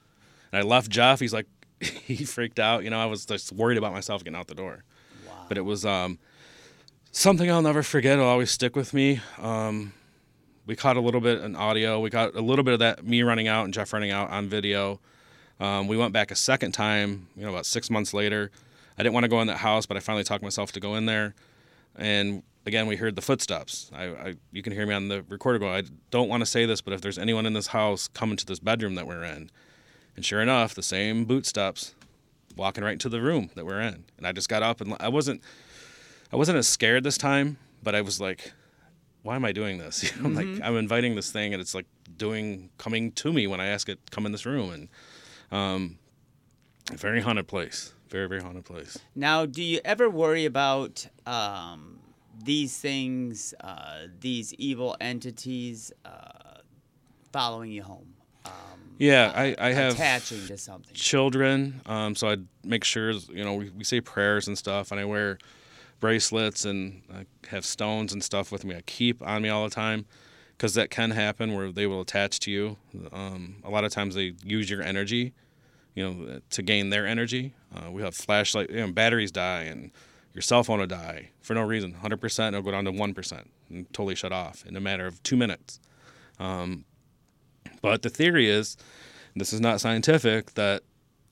[0.52, 1.20] And I left Jeff.
[1.20, 1.48] He's like,
[1.80, 2.84] he freaked out.
[2.84, 4.84] You know, I was just worried about myself getting out the door.
[5.28, 5.46] Wow.
[5.48, 6.20] But it was um,
[7.16, 8.14] something I'll never forget.
[8.14, 9.22] It'll always stick with me.
[9.40, 9.94] Um,
[10.66, 12.00] we caught a little bit in audio.
[12.00, 14.50] We got a little bit of that me running out and Jeff running out on
[14.50, 15.00] video.
[15.60, 18.52] Um, we went back a second time, you know, about six months later.
[18.98, 20.96] I didn't want to go in that house, but I finally talked myself to go
[20.96, 21.34] in there.
[21.96, 23.90] And again, we heard the footsteps.
[23.94, 26.66] I, I you can hear me on the recorder go, I don't want to say
[26.66, 29.50] this, but if there's anyone in this house coming to this bedroom that we're in,
[30.18, 31.96] and sure enough, the same boot steps
[32.58, 34.04] walking right into the room that we're in.
[34.18, 35.42] And I just got up and I wasn't,
[36.32, 38.52] I wasn't as scared this time, but I was like,
[39.24, 40.04] why am I doing this?
[40.16, 41.86] You know, I'm like I'm inviting this thing and it's like
[42.18, 44.90] doing coming to me when I ask it come in this room and
[45.52, 45.98] um
[46.94, 47.94] very haunted place.
[48.10, 48.98] Very, very haunted place.
[49.16, 52.00] Now, do you ever worry about um,
[52.44, 56.60] these things, uh, these evil entities uh,
[57.34, 58.14] following you home?
[58.46, 58.52] Um,
[59.00, 60.94] Yeah, I, I have attaching to something.
[60.94, 65.00] children, um, so I make sure you know we, we say prayers and stuff, and
[65.00, 65.40] I wear
[66.00, 68.76] bracelets and I have stones and stuff with me.
[68.76, 70.06] I keep on me all the time
[70.58, 72.78] because that can happen where they will attach to you.
[73.12, 75.34] Um, a lot of times they use your energy,
[75.96, 77.54] you know, to gain their energy.
[77.76, 79.92] Uh, we have flashlight, you know, batteries die and
[80.34, 81.96] your cell phone will die for no reason.
[82.04, 85.38] 100% it'll go down to 1% and totally shut off in a matter of two
[85.38, 85.80] minutes.
[86.40, 86.86] Um,
[87.82, 88.78] but the theory is,
[89.36, 90.84] this is not scientific, that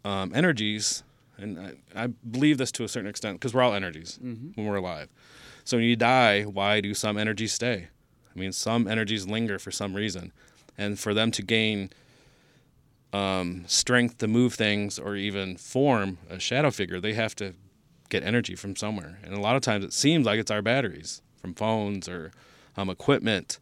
[0.05, 1.03] um, energies,
[1.37, 1.59] and
[1.95, 4.19] I, I believe this to a certain extent because we're all energies
[4.55, 5.09] when we're alive.
[5.63, 7.87] So when you die, why do some energies stay?
[8.35, 10.31] I mean, some energies linger for some reason,
[10.77, 11.91] and for them to gain
[13.13, 17.53] um, strength to move things or even form a shadow figure, they have to
[18.09, 19.19] get energy from somewhere.
[19.23, 22.31] And a lot of times, it seems like it's our batteries from phones or
[22.75, 23.59] um, equipment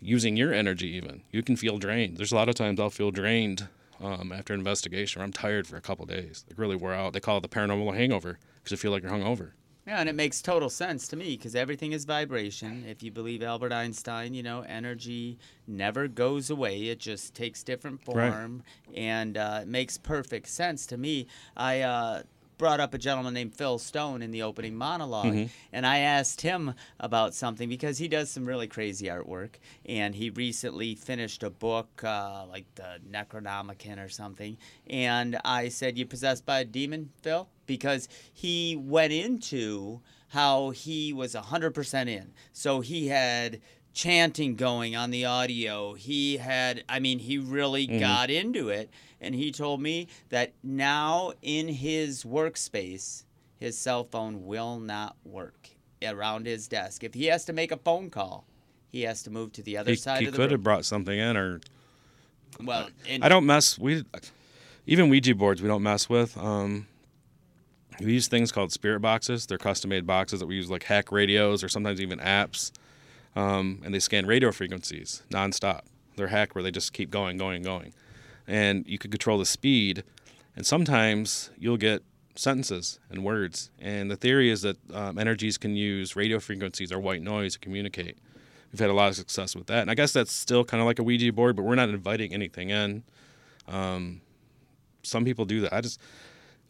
[0.00, 3.10] using your energy even you can feel drained there's a lot of times i'll feel
[3.10, 3.66] drained
[4.00, 7.12] um, after an investigation or i'm tired for a couple days like really wore out
[7.12, 9.52] they call it the paranormal hangover because you feel like you're hungover
[9.86, 12.84] Yeah, and it makes total sense to me because everything is vibration.
[12.84, 18.00] If you believe Albert Einstein, you know, energy never goes away; it just takes different
[18.12, 18.32] Right.
[18.32, 21.28] form, and uh, it makes perfect sense to me.
[21.56, 22.22] I uh,
[22.58, 25.46] brought up a gentleman named Phil Stone in the opening monolog Mm-hmm.
[25.72, 30.30] and I asked him about something because he does some really crazy artwork, and he
[30.30, 34.56] recently finished a book uh, like the Necronomicon or something.
[34.88, 41.12] And I said, "You possessed by a demon, Phil?" Because he went into how he
[41.12, 42.32] was 100% in.
[42.52, 43.60] So he had
[43.96, 45.94] chanting going on the audio.
[45.94, 48.90] He had, I mean, he really got into it.
[49.22, 53.24] And he told me that now in his workspace,
[53.58, 55.70] his cell phone will not work
[56.04, 57.04] around his desk.
[57.04, 58.44] If he has to make a phone call,
[58.92, 60.50] he has to move to the other he, side he of the could room.
[60.52, 61.60] have brought something in or
[62.62, 64.02] well, and i don't mess we
[64.86, 66.86] even ouija boards we don't mess with um,
[68.00, 71.12] we use things called spirit boxes they're custom made boxes that we use like hack
[71.12, 72.70] radios or sometimes even apps
[73.36, 75.82] um, and they scan radio frequencies nonstop.
[76.16, 77.92] They're hacked where they just keep going, going, going,
[78.48, 80.02] and you could control the speed.
[80.56, 82.02] And sometimes you'll get
[82.34, 83.70] sentences and words.
[83.78, 87.58] And the theory is that um, energies can use radio frequencies or white noise to
[87.58, 88.16] communicate.
[88.72, 89.82] We've had a lot of success with that.
[89.82, 92.32] And I guess that's still kind of like a Ouija board, but we're not inviting
[92.32, 93.04] anything in.
[93.68, 94.22] Um,
[95.02, 95.74] some people do that.
[95.74, 96.00] I just,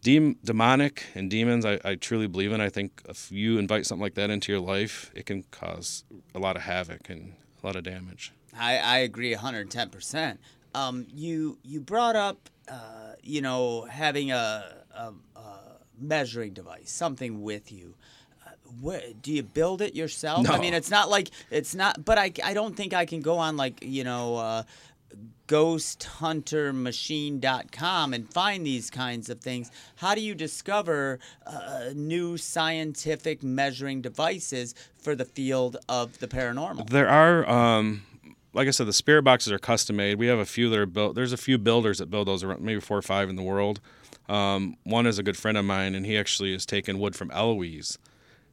[0.06, 2.60] dem- demonic and demons, I, I truly believe in.
[2.60, 6.38] I think if you invite something like that into your life, it can cause a
[6.38, 8.32] lot of havoc and a lot of damage.
[8.56, 10.38] I, I agree 110%.
[10.76, 15.42] Um, you you brought up, uh, you know, having a, a, a
[15.98, 17.94] measuring device, something with you.
[18.46, 20.48] Uh, do you build it yourself?
[20.50, 23.38] I mean, it's not like it's not, but I, I don't think I can go
[23.38, 24.62] on like you know, uh,
[25.46, 29.70] ghosthuntermachine.com and find these kinds of things.
[29.96, 36.90] How do you discover uh, new scientific measuring devices for the field of the paranormal?
[36.90, 38.02] There are, um,
[38.52, 40.18] like I said, the spirit boxes are custom made.
[40.18, 41.14] We have a few that are built.
[41.14, 43.80] There's a few builders that build those, around, maybe four or five in the world.
[44.28, 47.30] Um, one is a good friend of mine, and he actually has taken wood from
[47.30, 47.98] Eloise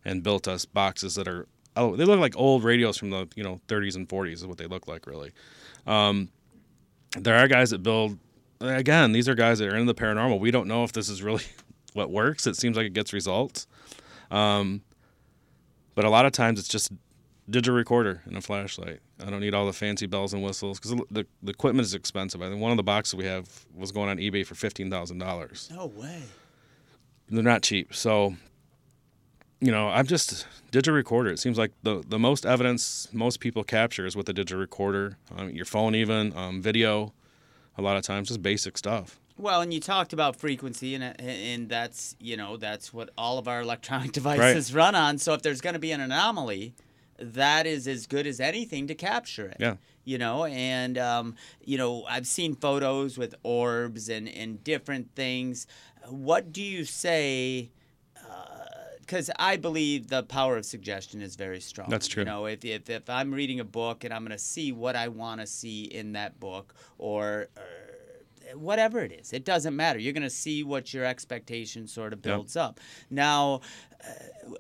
[0.06, 1.48] and built us boxes that are.
[1.76, 4.60] Oh, they look like old radios from the you know 30s and 40s is what
[4.60, 5.32] they look like really.
[5.88, 6.30] Um,
[7.18, 8.18] there are guys that build.
[8.60, 10.40] Again, these are guys that are into the paranormal.
[10.40, 11.44] We don't know if this is really
[11.94, 12.48] what works.
[12.48, 13.68] It seems like it gets results.
[14.32, 14.82] Um,
[15.96, 16.92] but a lot of times it's just
[17.50, 19.00] digital recorder and a flashlight.
[19.22, 22.42] I don't need all the fancy bells and whistles because the, the equipment is expensive.
[22.42, 25.20] I think one of the boxes we have was going on eBay for fifteen thousand
[25.20, 25.70] dollars.
[25.74, 26.24] No way.
[27.30, 28.36] They're not cheap, so
[29.64, 31.32] you know I'm just digital recorder.
[31.32, 35.18] It seems like the the most evidence most people capture is with a digital recorder,
[35.36, 37.14] um, your phone, even um, video.
[37.76, 39.20] A lot of times, just basic stuff.
[39.38, 43.48] Well, and you talked about frequency, and and that's you know that's what all of
[43.48, 45.18] our electronic devices run on.
[45.18, 46.76] So if there's going to be an anomaly,
[47.18, 49.58] that is as good as anything to capture it.
[49.60, 49.76] Yeah.
[50.04, 55.68] You know, and um, you know I've seen photos with orbs and and different things.
[56.10, 57.72] What do you say?
[59.06, 61.90] Because I believe the power of suggestion is very strong.
[61.90, 62.22] That's true.
[62.22, 64.96] You know, if, if, if I'm reading a book and I'm going to see what
[64.96, 67.64] I want to see in that book, or, or
[68.56, 69.34] whatever it is.
[69.34, 70.00] It doesn't matter.
[70.00, 72.80] You're going to see what your expectation sort of builds up.
[73.10, 73.62] Now,
[74.06, 74.12] uh,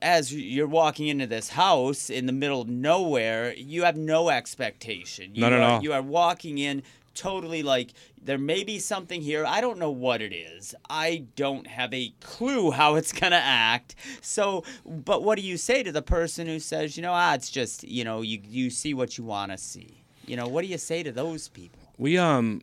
[0.02, 5.36] as you're walking into this house in the middle of nowhere, you have no expectation.
[5.36, 5.84] You Not at are, all.
[5.84, 9.46] You are walking in totally like there may be something here.
[9.46, 10.74] I don't know what it is.
[10.90, 13.96] I don't have a clue how it's going to act.
[14.22, 17.50] So, but what do you say to the person who says, you know, ah, it's
[17.50, 20.04] just, you know, you you see what you want to see.
[20.26, 21.80] You know, what do you say to those people?
[21.98, 22.62] We um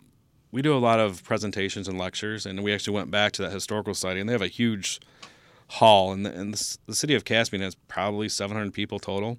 [0.53, 3.53] we do a lot of presentations and lectures, and we actually went back to that
[3.53, 5.01] historical society, and they have a huge
[5.69, 9.39] hall, and the, and the, the city of Caspian has probably 700 people total.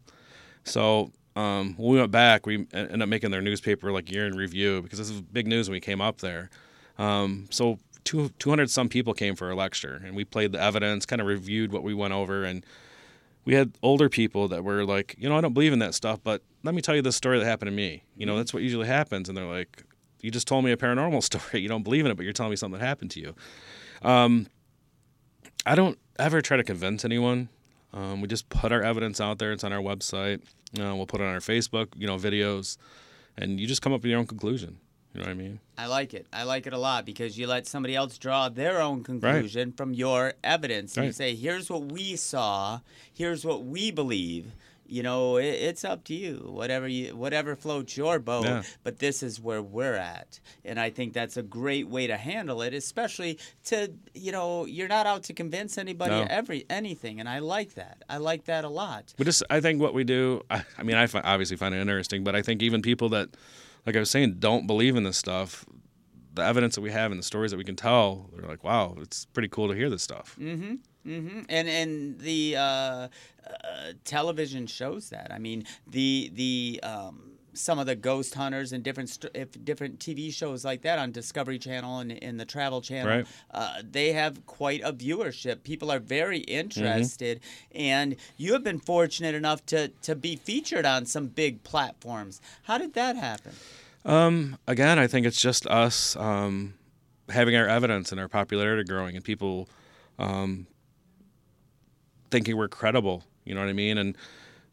[0.63, 4.35] So um, when we went back, we ended up making their newspaper like year in
[4.35, 6.49] review because this was big news when we came up there.
[6.97, 11.05] Um, so two, 200 some people came for our lecture, and we played the evidence,
[11.05, 12.65] kind of reviewed what we went over, and
[13.45, 16.19] we had older people that were like, you know, I don't believe in that stuff,
[16.23, 18.03] but let me tell you this story that happened to me.
[18.15, 19.29] You know, that's what usually happens.
[19.29, 19.83] And they're like,
[20.21, 21.61] you just told me a paranormal story.
[21.61, 23.35] You don't believe in it, but you're telling me something that happened to you.
[24.03, 24.47] Um,
[25.65, 27.49] I don't ever try to convince anyone.
[27.93, 29.51] Um, we just put our evidence out there.
[29.51, 30.41] It's on our website.
[30.79, 32.77] Uh, we'll put it on our Facebook, you know, videos,
[33.37, 34.77] and you just come up with your own conclusion.
[35.13, 35.59] You know what I mean?
[35.77, 36.25] I like it.
[36.31, 39.93] I like it a lot because you let somebody else draw their own conclusion from
[39.93, 40.95] your evidence.
[40.95, 42.79] And You say, "Here's what we saw.
[43.13, 44.53] Here's what we believe."
[44.91, 46.49] You know, it, it's up to you.
[46.51, 48.43] Whatever you, whatever floats your boat.
[48.43, 48.63] Yeah.
[48.83, 52.61] But this is where we're at, and I think that's a great way to handle
[52.61, 52.73] it.
[52.73, 56.27] Especially to, you know, you're not out to convince anybody No.
[56.29, 58.03] every anything, and I like that.
[58.09, 59.13] I like that a lot.
[59.17, 62.25] But just, I think what we do, I, I mean, I obviously find it interesting,
[62.25, 63.29] but I think even people that,
[63.85, 65.65] like I was saying, don't believe in this stuff,
[66.33, 68.95] the evidence that we have and the stories that we can tell, they're like, wow,
[68.99, 70.35] it's pretty cool to hear this stuff.
[70.39, 70.75] Mm-hmm.
[71.03, 73.07] Hmm And and the uh, uh,
[74.05, 75.31] television shows that.
[75.31, 79.99] I mean, the the um, some of the ghost hunters and different st- if different
[79.99, 83.25] TV shows like that on Discovery Channel and in the Travel Channel, Right.
[83.51, 85.63] uh, they have quite a viewership.
[85.63, 86.49] People are very Mm-hmm.
[86.49, 87.41] interested,
[87.75, 92.39] and you have been fortunate enough to to be featured on some big platforms.
[92.63, 93.53] How did that happen?
[94.05, 96.75] Um, again, I think it's just us um,
[97.29, 99.67] having our evidence and our popularity growing, and people
[100.17, 100.67] um,
[102.31, 103.23] thinking we're credible.
[103.45, 103.97] You know what I mean?
[103.97, 104.17] And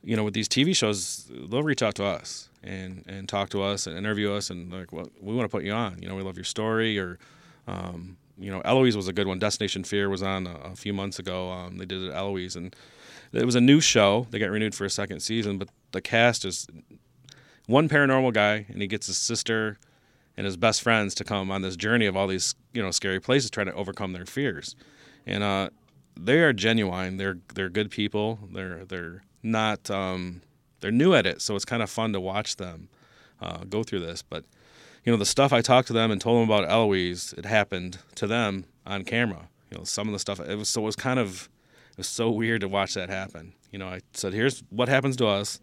[0.02, 3.62] you know, with these TV shows, they'll reach out to us and and talk to
[3.62, 6.00] us and interview us, and like, well, we want to put you on.
[6.00, 7.18] You know, we love your story, or
[7.66, 9.38] um, you know, Eloise was a good one.
[9.38, 11.50] Destination Fear was on a, a few months ago.
[11.50, 12.74] Um, they did it Eloise, and
[13.32, 14.26] it was a new show.
[14.30, 16.66] They got renewed for a second season, but the cast is
[17.66, 19.78] one paranormal guy, and he gets his sister
[20.36, 23.20] and his best friends to come on this journey of all these you know scary
[23.20, 24.76] places, trying to overcome their fears.
[25.26, 25.70] And uh,
[26.18, 27.16] they are genuine.
[27.16, 28.38] They're they're good people.
[28.52, 30.42] They're they're not um,
[30.80, 32.88] they're new at it, so it's kind of fun to watch them
[33.40, 34.22] uh, go through this.
[34.22, 34.44] But
[35.04, 37.98] you know the stuff I talked to them and told them about Eloise, it happened
[38.16, 39.48] to them on camera.
[39.70, 41.48] You know some of the stuff it was so it was kind of
[41.92, 43.54] it was so weird to watch that happen.
[43.70, 45.60] You know I said here's what happens to us.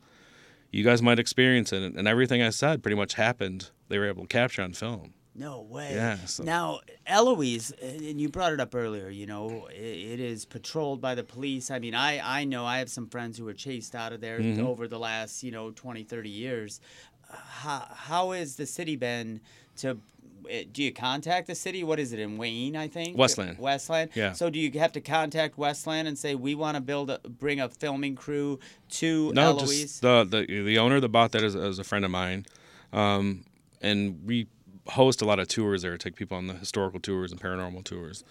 [0.72, 3.70] You guys might experience it, and everything I said pretty much happened.
[3.88, 5.14] They were able to capture on film.
[5.38, 5.91] No way.
[5.95, 9.75] Yeah, so- Now, Eloise, and you brought it up earlier, you know, it,
[10.13, 11.69] it is patrolled by the police.
[11.69, 14.39] I mean, I, I know I have some friends who were chased out of there
[14.39, 14.65] Mm-hmm.
[14.65, 16.79] over the last, you know, 20, 30 years.
[17.29, 19.41] Uh, How, has the city been
[19.77, 19.97] to.
[20.49, 21.83] eh, Do you contact the city?
[21.83, 22.77] What is it in Wayne?
[22.77, 23.57] I think Westland.
[23.59, 24.11] Westland.
[24.13, 24.31] Yeah.
[24.33, 27.59] So do you have to contact Westland and say we want to build a bring
[27.59, 28.59] a filming crew
[29.01, 29.81] to No, Eloise?
[29.81, 32.45] just the, the the owner that bought that is, is a friend of mine,
[32.93, 33.43] um,
[33.81, 34.47] and we
[34.88, 35.97] host a lot of tours there.
[35.97, 38.23] Take people on the historical tours and paranormal tours.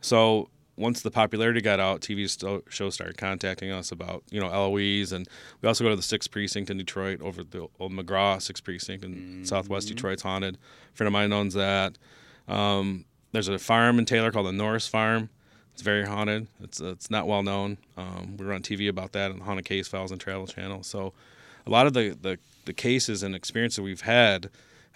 [0.00, 4.48] So once the popularity got out, TV sto- shows started contacting us about you know
[4.48, 5.28] Eloise, and
[5.60, 9.04] we also go to the Sixth Precinct in Detroit over the old McGraw Sixth Precinct
[9.04, 10.56] in Southwest Detroit's haunted.
[10.56, 11.98] A friend of mine owns that.
[12.46, 15.28] Um, there's a farm in Taylor called the Norris Farm.
[15.74, 16.46] It's very haunted.
[16.62, 17.78] It's it's not well known.
[17.96, 20.82] Um, we were on TV about that on the Haunted Case Files and Travel Channel.
[20.82, 21.12] So
[21.66, 24.48] a lot of the, the, the cases and experiences we've had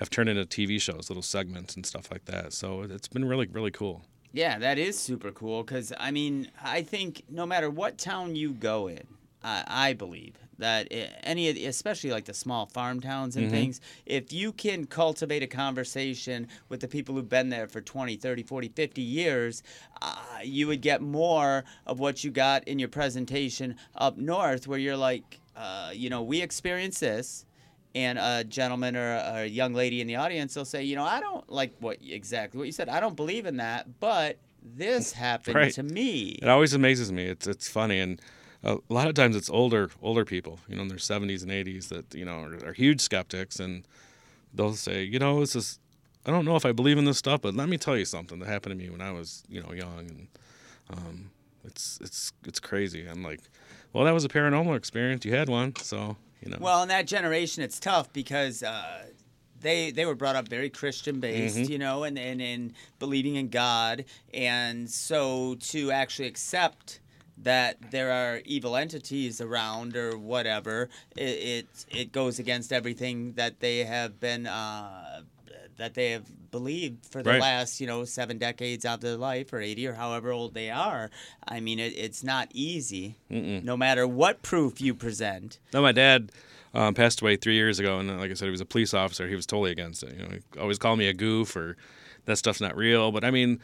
[0.02, 2.52] have turned into TV shows, little segments and stuff like that.
[2.52, 4.02] So it's been really really cool.
[4.32, 8.52] Yeah, that is super cool because I mean, I think no matter what town you
[8.52, 9.06] go in,
[9.44, 10.88] I, I believe that
[11.24, 15.42] any, of the- especially like the small farm towns and things, if you can cultivate
[15.42, 19.62] a conversation with the people who've been there for 20, 30, 40, 50 years,
[20.00, 24.78] uh, you would get more of what you got in your presentation up north where
[24.78, 27.44] you're like, uh, you know, we experience this
[27.94, 31.20] and a gentleman or a, young lady in the audience will say, you know, I
[31.20, 32.88] don't like what exactly what you said.
[32.88, 35.72] I don't believe in that, but this happened Right.
[35.74, 36.38] to me.
[36.42, 37.24] It always amazes me.
[37.26, 38.20] It's it's funny and.
[38.64, 41.88] A lot of times it's older older people, you know, in their 70s and 80s
[41.88, 43.84] that you know are, are huge skeptics, and
[44.54, 45.80] they'll say, you know, this is,
[46.24, 48.38] I don't know if I believe in this stuff, but let me tell you something
[48.38, 50.28] that happened to me when I was, you know, young, and
[50.90, 51.30] um,
[51.64, 53.04] it's it's it's crazy.
[53.04, 53.40] I'm like,
[53.92, 55.24] well, that was a paranormal experience.
[55.24, 56.58] You had one, so you know.
[56.60, 59.06] Well, in that generation, it's tough because uh,
[59.60, 61.72] they they were brought up very Christian based, Mm-hmm.
[61.72, 67.00] you know, and, and and believing in God, and so to actually accept
[67.38, 73.60] that there are evil entities around or whatever, it it, it goes against everything that
[73.60, 74.46] they have been.
[74.46, 75.22] Uh,
[75.78, 77.40] that they have believed for the Right.
[77.40, 81.10] last, you know, seven decades of their life, or eighty, or however old they are.
[81.46, 85.58] I mean, it, it's not easy, no matter what proof you present.
[85.72, 86.30] No, my dad
[86.74, 89.28] um, passed away three years ago, and like I said, he was a police officer.
[89.28, 90.14] He was totally against it.
[90.16, 91.76] You know, he always called me a goof or
[92.26, 93.10] that stuff's not real.
[93.12, 93.60] But I mean,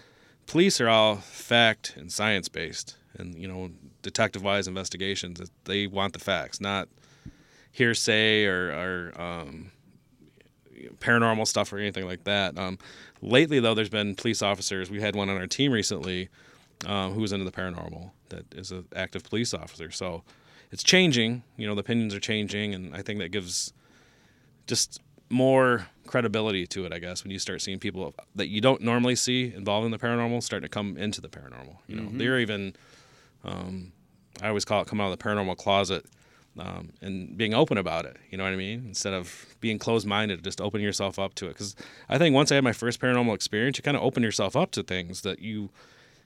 [0.46, 3.70] police are all fact and science based, and you know,
[4.02, 5.40] detective wise investigations.
[5.64, 6.88] They want the facts, not
[7.72, 8.70] hearsay or,
[9.16, 9.70] or um,
[11.00, 12.58] paranormal stuff or anything like that.
[12.58, 12.78] Um,
[13.22, 14.90] lately, though, there's been police officers.
[14.90, 16.28] We had one on our team recently
[16.86, 19.90] um, who was into the paranormal that is an active police officer.
[19.90, 20.22] So
[20.70, 21.42] it's changing.
[21.56, 23.72] You know, the opinions are changing, and I think that gives
[24.66, 25.00] just
[25.30, 26.92] more credibility to it.
[26.92, 29.98] I guess when you start seeing people that you don't normally see involved in the
[29.98, 31.76] paranormal starting to come into the paranormal.
[31.86, 32.74] You know, they're even.
[33.44, 33.92] Um,
[34.42, 36.06] I always call it come out of the paranormal closet.
[36.58, 38.84] Um, and being open about it, you know what I mean?
[38.86, 41.50] Instead of being closed-minded, just opening yourself up to it.
[41.50, 41.76] Because
[42.08, 44.72] I think once I had my first paranormal experience, you kind of open yourself up
[44.72, 45.70] to things that you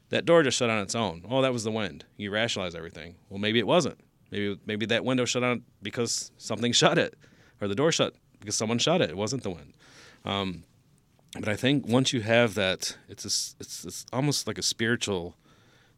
[0.08, 1.24] that door just shut on its own.
[1.28, 2.04] Oh, that was the wind.
[2.16, 3.16] You rationalize everything.
[3.28, 3.98] Well, maybe it wasn't.
[4.30, 7.14] Maybe maybe that window shut on because something shut it,
[7.60, 9.10] or the door shut because someone shut it.
[9.10, 9.74] It wasn't the wind.
[10.24, 10.64] Um,
[11.38, 15.36] but I think once you have that, it's a it's, it's almost like a spiritual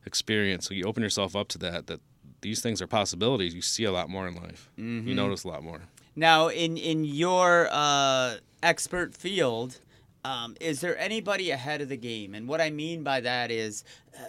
[0.07, 0.67] experience.
[0.67, 1.87] So you open yourself up to that.
[1.87, 2.01] That
[2.45, 3.55] these things are possibilities.
[3.55, 4.71] You see a lot more in life.
[4.77, 5.81] You notice a lot more.
[6.15, 9.81] Now, in in your uh, expert field,
[10.25, 12.35] um, is there anybody ahead of the game?
[12.35, 13.83] And what I mean by that is,
[14.17, 14.23] uh,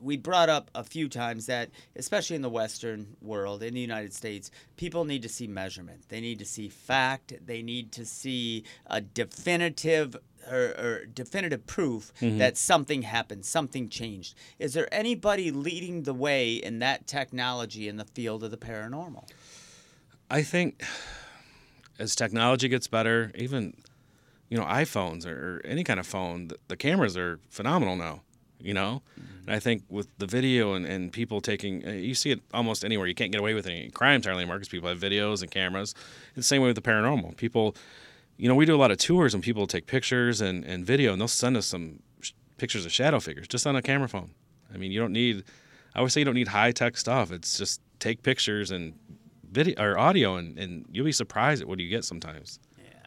[0.00, 4.14] we brought up a few times that, especially in the Western world, in the United
[4.14, 6.08] States, people need to see measurement.
[6.08, 7.34] They need to see fact.
[7.44, 10.16] They need to see a definitive.
[10.50, 14.34] Or, or definitive proof that something happened, something changed.
[14.58, 19.28] Is there anybody leading the way in that technology in the field of the paranormal?
[20.30, 20.82] I think
[21.98, 23.74] as technology gets better, even
[24.48, 28.22] you know iPhones or, or any kind of phone, the, the cameras are phenomenal now.
[28.60, 29.02] you know.
[29.46, 32.84] And I think with the video and, and people taking, uh, you see it almost
[32.84, 33.06] anywhere.
[33.06, 35.94] You can't get away with any crimes hardly anymore because people have videos and cameras.
[36.28, 37.36] It's the same way with the paranormal.
[37.36, 37.74] People,
[38.38, 41.12] you know, we do a lot of tours and people take pictures and, and video
[41.12, 44.30] and they'll send us some sh- pictures of shadow figures just on a camera phone.
[44.72, 45.44] I mean, you don't need,
[45.94, 47.32] I always say you don't need high tech stuff.
[47.32, 48.94] It's just take pictures and
[49.50, 52.60] video or audio and, and you'll be surprised at what you get sometimes.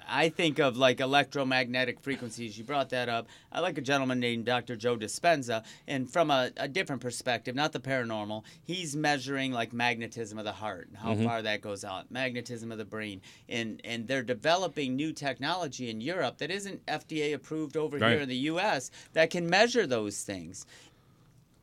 [0.07, 2.57] I think of like electromagnetic frequencies.
[2.57, 3.27] You brought that up.
[3.51, 4.75] I like a gentleman named Dr.
[4.75, 10.37] Joe Dispenza, and from a, a different perspective, not the paranormal, he's measuring like magnetism
[10.37, 11.25] of the heart and how mm-hmm.
[11.25, 16.01] far that goes out, magnetism of the brain, and and they're developing new technology in
[16.01, 18.11] Europe that isn't FDA approved over Right.
[18.11, 18.89] here in the U.S.
[19.13, 20.65] that can measure those things.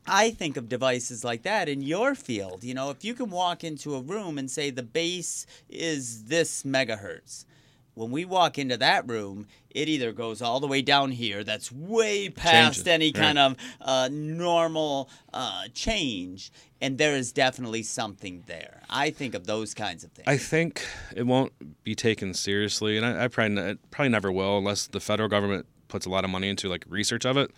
[0.07, 2.63] I think of devices like that in your field.
[2.63, 6.63] You know, if you can walk into a room and say the base is this
[6.63, 7.45] megahertz,
[7.93, 11.71] when we walk into that room, it either goes all the way down here, that's
[11.71, 13.15] way past Changes, any right.
[13.15, 18.83] kind of uh, normal uh, change, and there is definitely something there.
[18.89, 20.27] I think of those kinds of things.
[20.27, 20.85] I think
[21.15, 24.99] it won't be taken seriously, and I, I probably ne- probably never will unless the
[24.99, 27.51] federal government puts a lot of money into like research of it.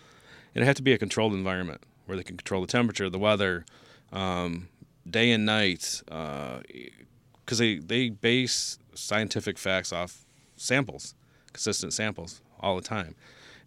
[0.54, 3.66] It'd have to be a controlled environment where they can control the temperature, the weather,
[4.12, 4.68] um,
[5.10, 10.26] day and night, because they they base scientific facts off
[10.56, 11.16] samples,
[11.54, 13.16] consistent samples all the time.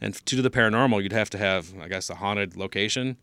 [0.01, 3.17] And to do the paranormal, you'd have to have, I guess, a haunted location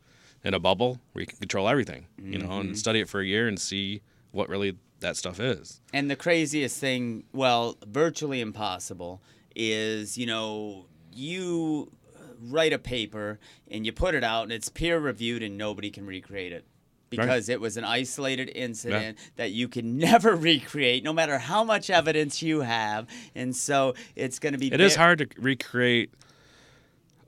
[0.43, 2.73] in a bubble where you can control everything, you know, and mm-hmm.
[2.73, 4.01] study it for a year and see
[4.31, 5.81] what really that stuff is.
[5.93, 9.21] And the craziest thing, well, virtually impossible,
[9.55, 13.39] is you know, you uh, write a paper
[13.69, 16.65] and you put it out and it's peer reviewed and nobody can recreate it.
[17.11, 21.89] Because it was an isolated incident that you can never recreate, no matter how much
[21.89, 23.07] evidence you have.
[23.35, 24.73] And so it's going to be.
[24.73, 26.13] It is ve- hard to recreate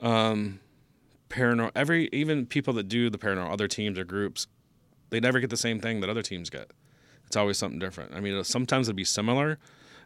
[0.00, 0.60] um,
[1.28, 1.70] paranormal.
[1.74, 4.46] Every even people that do the paranormal, other teams or groups,
[5.10, 6.70] they never get the same thing that other teams get.
[7.26, 8.14] It's always something different.
[8.14, 9.58] I mean, it'll- sometimes it'll be similar,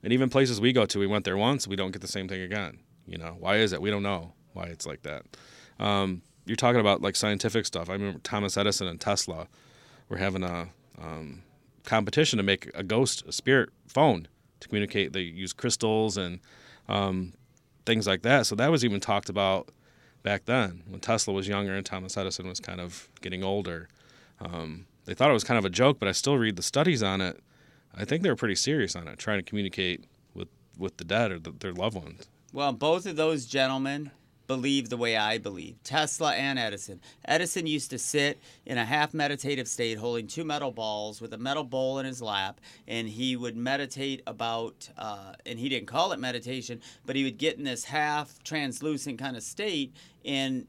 [0.02, 2.28] and even places we go to, we went there once, we don't get the same
[2.28, 2.78] thing again.
[3.06, 3.80] You know, why is it?
[3.80, 5.22] We don't know why it's like that.
[5.80, 7.88] Um, you're talking about like scientific stuff.
[7.90, 9.48] I remember Thomas Edison and Tesla
[10.08, 10.68] were having a
[11.00, 11.42] um,
[11.84, 14.28] competition to make a ghost, a spirit phone
[14.60, 15.12] to communicate.
[15.12, 16.40] They use crystals and
[16.88, 17.34] um,
[17.86, 18.46] things like that.
[18.46, 19.70] So that was even talked about
[20.22, 23.88] back then when Tesla was younger and Thomas Edison was kind of getting older.
[24.40, 27.02] Um, they thought it was kind of a joke, but I still read the studies
[27.02, 27.40] on it.
[27.94, 30.04] I think they were pretty serious on it, trying to communicate
[30.34, 32.28] with, with the dead or the, their loved ones.
[32.52, 34.10] Well, both of those gentlemen
[34.48, 37.00] believe the way I believe Tesla and Edison.
[37.26, 41.38] Edison used to sit in a half meditative state holding two metal balls with a
[41.38, 46.12] metal bowl in his lap, and he would meditate about, uh, and he didn't call
[46.12, 49.94] it meditation, but he would get in this half translucent kind of state.
[50.24, 50.66] And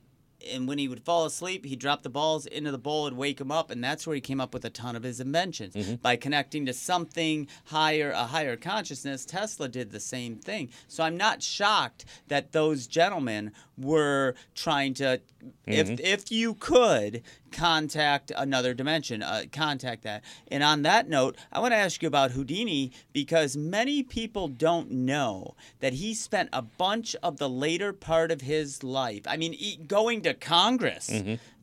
[0.54, 3.40] and when he would fall asleep, he'd drop the balls into the bowl and wake
[3.42, 5.96] him up, and that's where he came up with a ton of his inventions mm-hmm.
[5.96, 9.26] by connecting to something higher, a higher consciousness.
[9.26, 10.70] Tesla did the same thing.
[10.88, 15.22] So I'm not shocked that those gentlemen were trying to,
[15.66, 15.96] if mm-hmm.
[16.04, 17.22] if you could
[17.52, 20.24] contact another dimension, uh, contact that.
[20.50, 24.92] And on that note, I want to ask you about Houdini because many people don't
[24.92, 29.24] know that he spent a bunch of the later part of his life.
[29.28, 31.10] I mean, going to Congress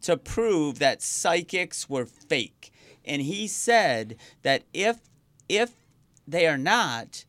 [0.02, 2.72] to prove that psychics were fake.
[3.04, 4.98] And he said that if
[5.48, 5.72] if
[6.26, 7.24] they are not,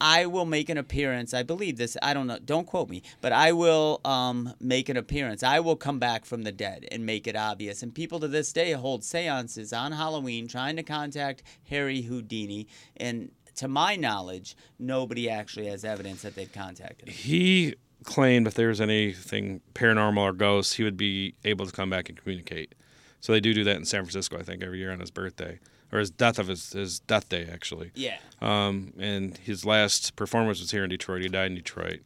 [0.00, 1.34] I will make an appearance.
[1.34, 1.96] I believe this.
[2.02, 2.38] I don't know.
[2.38, 5.42] Don't quote me, but I will um, make an appearance.
[5.42, 7.82] I will come back from the dead and make it obvious.
[7.82, 12.66] And people to this day hold seances on Halloween trying to contact Harry Houdini.
[12.96, 17.14] And to my knowledge, nobody actually has evidence that they've contacted him.
[17.14, 17.74] He
[18.04, 22.08] claimed if there was anything paranormal or ghosts, he would be able to come back
[22.08, 22.74] and communicate.
[23.20, 25.58] So they do do that in San Francisco, I think, every year on his birthday
[25.92, 27.90] or his death of his, his death day, actually.
[27.94, 28.18] Yeah.
[28.40, 31.22] Um, and his last performance was here in Detroit.
[31.22, 32.00] He died in Detroit.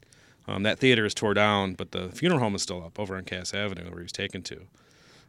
[0.47, 3.25] Um, that theater is tore down, but the funeral home is still up over on
[3.25, 4.61] Cass Avenue where he was taken to.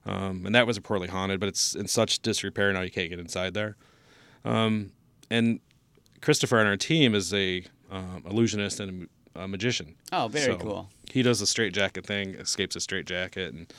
[0.05, 3.09] Um, and that was a poorly haunted, but it's in such disrepair now you can't
[3.09, 3.75] get inside there.
[4.43, 4.91] Um,
[5.29, 5.59] and
[6.21, 9.95] Christopher on our team is a um, illusionist and a, a magician.
[10.11, 10.89] Oh, very So cool.
[11.11, 13.71] He does the straight jacket thing, escapes a straight jacket, and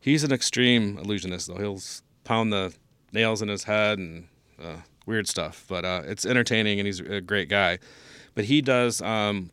[0.00, 1.48] he's an extreme illusionist.
[1.48, 1.80] Though he'll
[2.24, 2.74] pound the
[3.12, 4.28] nails in his head and
[4.62, 7.78] uh, weird stuff, but uh, it's entertaining, and he's a great guy.
[8.34, 9.50] But he does um,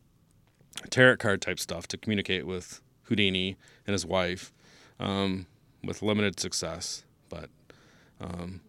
[0.90, 3.56] tarot card type stuff to communicate with Houdini
[3.88, 4.52] and his wife,
[5.00, 5.48] um,
[5.84, 7.04] with limited success.
[7.30, 7.50] But
[8.20, 8.62] um,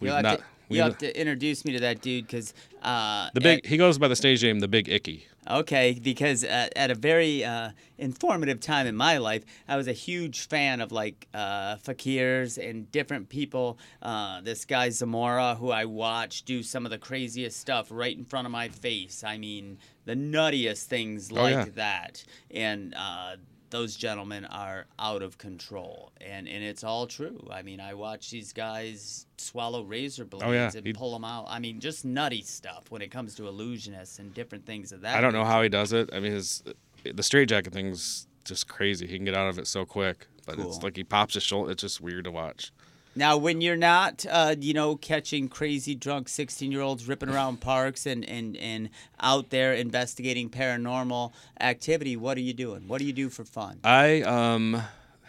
[0.00, 2.52] we've You'll have not to- We You have to introduce me to that dude because
[2.82, 3.64] uh, the big.
[3.66, 5.26] he goes by the stage name, the Big Icky.
[5.50, 9.92] Okay, because uh, at a very uh, informative time in my life, I was a
[9.92, 13.76] huge fan of like uh, fakirs and different people.
[14.00, 18.24] Uh, this guy Zamora, who I watched do some of the craziest stuff right in
[18.24, 19.24] front of my face.
[19.24, 21.66] I mean, the nuttiest things Oh, like yeah.
[21.74, 22.24] that.
[22.52, 23.34] And uh,
[23.72, 26.12] those gentlemen are out of control.
[26.20, 27.44] And, and it's all true.
[27.50, 30.70] I mean, I watch these guys swallow razor blades Oh, yeah.
[30.74, 31.46] and He- pull them out.
[31.48, 35.16] I mean, just nutty stuff when it comes to illusionists and different things of that.
[35.16, 36.10] I don't know how he does it.
[36.12, 36.62] I mean, his
[37.04, 39.06] the straight jacket thing's just crazy.
[39.08, 40.68] He can get out of it so quick, but Cool.
[40.68, 41.72] it's like he pops his shoulder.
[41.72, 42.70] It's just weird to watch.
[43.14, 47.60] Now, when you're not, uh, you know, catching crazy drunk 16 year olds ripping around
[47.60, 48.90] parks and, and, and
[49.20, 52.88] out there investigating paranormal activity, what are you doing?
[52.88, 53.80] What do you do for fun?
[53.84, 54.82] I um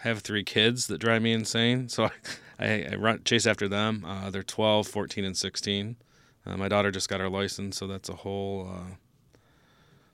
[0.03, 2.05] have three kids that drive me insane, so
[2.59, 4.05] I, I, I run chase after them.
[4.05, 5.95] Uh, they're 12, 14, and 16.
[6.45, 8.95] Uh, my daughter just got her license, so that's a whole uh,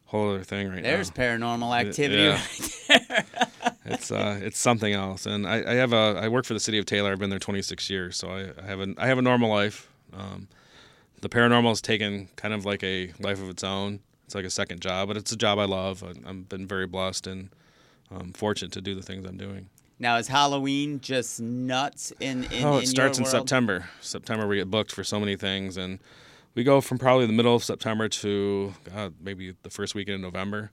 [0.06, 1.16] whole other thing right There's now.
[1.16, 2.42] There's paranormal activity yeah.
[2.90, 3.48] right there.
[3.90, 6.78] It's uh, it's something else, and I, I have a I work for the city
[6.78, 7.12] of Taylor.
[7.12, 9.90] I've been there 26 years, so I, I have a I have a normal life.
[10.14, 10.48] Um,
[11.22, 14.00] the paranormal has taken kind of like a life of its own.
[14.26, 16.04] It's like a second job, but it's a job I love.
[16.04, 17.50] I, I've been very blessed and
[18.12, 19.70] um, fortunate to do the things I'm doing.
[19.98, 23.32] Now, is Halloween just nuts in, in oh, in it starts in world?
[23.32, 23.90] September.
[24.00, 26.00] September we get booked for so many things, and
[26.56, 30.22] we go from probably the middle of September to God, maybe the first weekend in
[30.22, 30.72] November,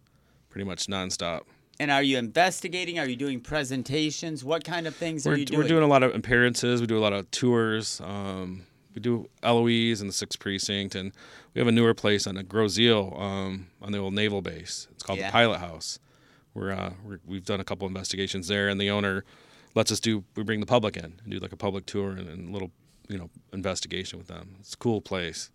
[0.48, 1.42] pretty much nonstop.
[1.78, 2.98] And are you investigating?
[2.98, 4.42] Are you doing presentations?
[4.44, 5.60] What kind of things We're, are you doing?
[5.60, 6.80] we're doing a lot of appearances.
[6.80, 8.00] We do a lot of tours.
[8.02, 11.12] Um, we do Eloise in the Sixth Precinct, and
[11.54, 14.88] we have a newer place on a Grosse Ile um, on the old naval base.
[14.92, 15.26] It's called Yeah.
[15.28, 15.98] the Pilot House.
[16.54, 19.24] We're, uh, we're we've done a couple investigations there, and the owner
[19.74, 20.24] lets us do.
[20.34, 22.70] We bring the public in and do like a public tour and, and a little
[23.08, 24.56] you know investigation with them.
[24.60, 25.50] It's a cool place.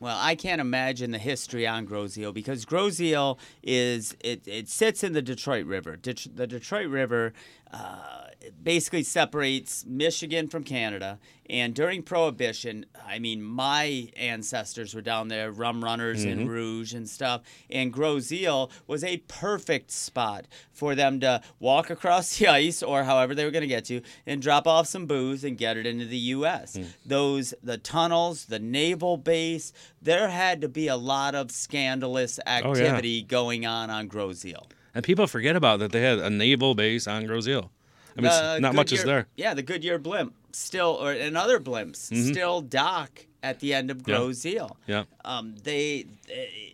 [0.00, 4.70] Well, I can't imagine the history on Grosse Ile because Grosse Ile is it, it
[4.70, 5.98] sits in the Detroit River.
[6.02, 7.34] The Detroit River
[7.70, 8.28] uh,
[8.62, 11.18] basically separates Michigan from Canada.
[11.48, 16.48] And during Prohibition, I mean, my ancestors were down there, rum runners and mm-hmm.
[16.48, 17.42] rouge and stuff.
[17.68, 23.02] And Grosse Ile was a perfect spot for them to walk across the ice or
[23.02, 25.86] however they were going to get to and drop off some booze and get it
[25.86, 26.76] into the U.S.
[26.76, 26.84] Hmm.
[27.04, 32.50] Those, the tunnels, the naval base, there had to be a lot of scandalous Oh,
[32.50, 32.58] yeah.
[32.58, 34.68] activity going on on Grosse Ile.
[34.94, 37.70] And people forget about that they had a naval base on Grozeal.
[38.16, 39.26] I mean, The not much is there.
[39.36, 43.98] Yeah, the Goodyear blimp still, or and other blimps still dock at the end of
[43.98, 44.10] Mm-hmm.
[44.10, 44.16] Yeah.
[44.16, 44.76] Grosse Ile.
[44.86, 45.04] Yeah.
[45.24, 46.06] Um, they,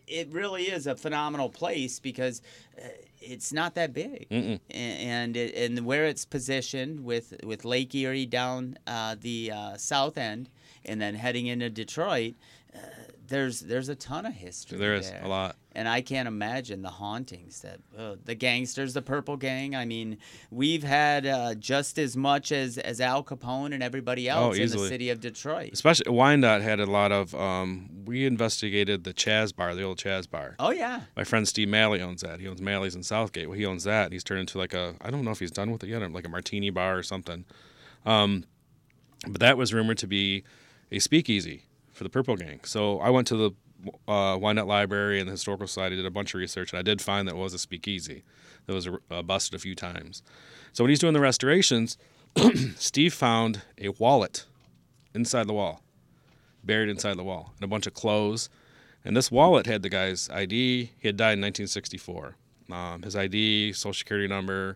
[0.06, 2.42] it really is a phenomenal place because
[2.78, 2.88] uh,
[3.20, 4.60] it's not that big, Mm-mm.
[4.70, 10.16] And it, and where it's positioned with with Lake Erie down uh, the uh, south
[10.18, 10.48] end,
[10.84, 12.34] and then heading into Detroit.
[12.74, 12.78] Uh,
[13.28, 14.78] there's there's a ton of history.
[14.78, 15.22] There is there.
[15.24, 15.56] a lot.
[15.76, 19.76] And I can't imagine the hauntings that uh, the gangsters, the Purple Gang.
[19.76, 20.16] I mean,
[20.50, 24.78] we've had uh, just as much as as Al Capone and everybody else in the
[24.78, 25.70] Oh, city of Detroit.
[25.74, 27.34] Especially Wyandotte had a lot of.
[27.34, 30.56] Um, we investigated the Chaz Bar, the old Chaz Bar.
[30.58, 32.40] Oh yeah, My friend Steve Malley owns that.
[32.40, 33.46] He owns Malley's in Southgate.
[33.46, 34.12] Well, he owns that.
[34.12, 34.94] He's turned into like a.
[35.02, 37.44] I don't know if he's done with it yet, like a martini bar or something.
[38.06, 38.44] Um,
[39.28, 40.42] but that was rumored to be
[40.90, 42.60] a speakeasy for the Purple Gang.
[42.64, 43.50] So I went to the
[44.08, 47.00] uh, Wyandotte Library and the Historical Society, did a bunch of research, and I did
[47.00, 48.24] find that it was a speakeasy
[48.66, 50.22] that was uh, busted a few times.
[50.72, 51.98] So when he's doing the restorations,
[52.76, 54.44] Steve found a wallet
[55.14, 55.82] inside the wall,
[56.64, 58.48] buried inside the wall, and a bunch of clothes.
[59.04, 60.90] And this wallet had the guy's ID.
[60.98, 62.36] He had died in 1964.
[62.70, 64.74] Um, his ID, social security number.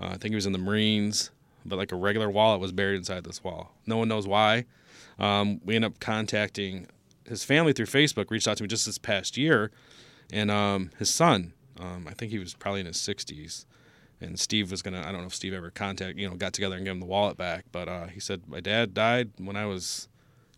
[0.00, 1.30] Uh, I think he was in the Marines,
[1.64, 3.72] but like a regular wallet was buried inside this wall.
[3.86, 4.64] No one knows why.
[5.18, 6.86] Um, we end up contacting
[7.28, 8.30] his family through Facebook.
[8.30, 9.70] Reached out to me just this past year,
[10.32, 11.52] and um, his son.
[11.78, 13.66] Um, I think he was probably in his 60s.
[14.18, 15.00] And Steve was gonna.
[15.00, 17.06] I don't know if Steve ever contact you know got together and gave him the
[17.06, 20.08] wallet back, but uh, he said my dad died when I was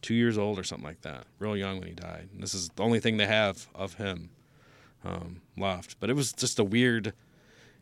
[0.00, 2.28] two years old or something like that, real young when he died.
[2.32, 4.30] And this is the only thing they have of him
[5.04, 5.98] um, left.
[6.00, 7.12] But it was just a weird,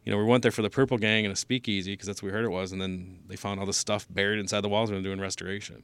[0.05, 2.29] you know, we went there for the Purple Gang and a speakeasy because that's what
[2.29, 4.91] we heard it was, and then they found all this stuff buried inside the walls
[4.91, 5.83] were doing restoration.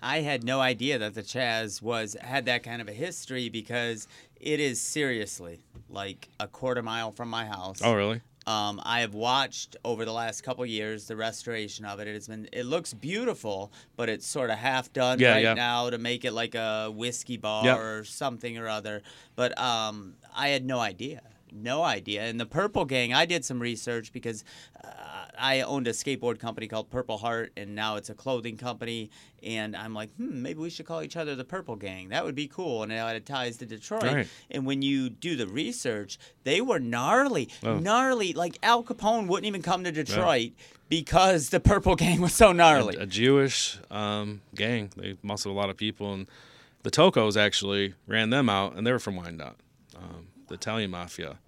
[0.00, 4.06] I had no idea that the Chaz was had that kind of a history because
[4.40, 7.80] it is seriously like a quarter mile from my house.
[7.82, 8.20] Oh, really?
[8.46, 12.08] Um, I have watched over the last couple years the restoration of it.
[12.08, 15.54] It has been it looks beautiful, but it's sort of half done Yeah, right yeah.
[15.54, 17.78] now to make it like a whiskey bar Yep.
[17.78, 19.02] or something or other.
[19.36, 22.22] But um, I had no idea no idea.
[22.24, 24.44] And the Purple Gang, I did some research because
[24.84, 29.10] uh, I owned a skateboard company called Purple Heart, and now it's a clothing company.
[29.42, 32.08] And I'm like, hmm, maybe we should call each other the Purple Gang.
[32.08, 32.82] That would be cool.
[32.82, 34.02] And it had ties to Detroit.
[34.02, 34.28] Right.
[34.50, 37.78] And when you do the research, they were gnarly, Oh.
[37.78, 38.32] gnarly.
[38.32, 40.52] Like Al Capone wouldn't even come to Detroit
[40.88, 42.96] because the Purple Gang was so gnarly.
[42.96, 44.90] a, a Jewish um, gang.
[44.96, 46.26] They muscled a lot of people, and
[46.82, 49.56] the Toccos actually ran them out, and they were from Wyandotte,
[49.96, 51.38] um, the Italian mafia.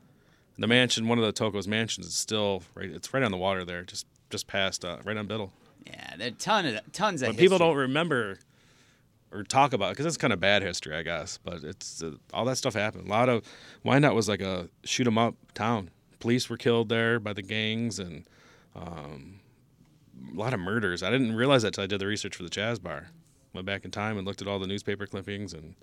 [0.60, 2.90] The mansion, one of the Toccos mansions, is still right.
[2.90, 5.52] It's right on the water there, just just past, uh, right on Biddle.
[5.86, 7.30] yeah, there are ton of tons of.
[7.30, 8.38] But people don't remember
[9.32, 11.38] or talk about because it's kind of bad history, I guess.
[11.42, 13.06] But it's uh, all that stuff happened.
[13.06, 13.42] A lot of
[13.84, 15.90] Wyandotte was like a shoot 'em up town.
[16.18, 18.24] Police were killed there by the gangs and
[18.76, 19.40] um,
[20.34, 21.02] a lot of murders.
[21.02, 23.08] I didn't realize that till I did the research for the Jazz Bar.
[23.54, 25.74] Went back in time and looked at all the newspaper clippings and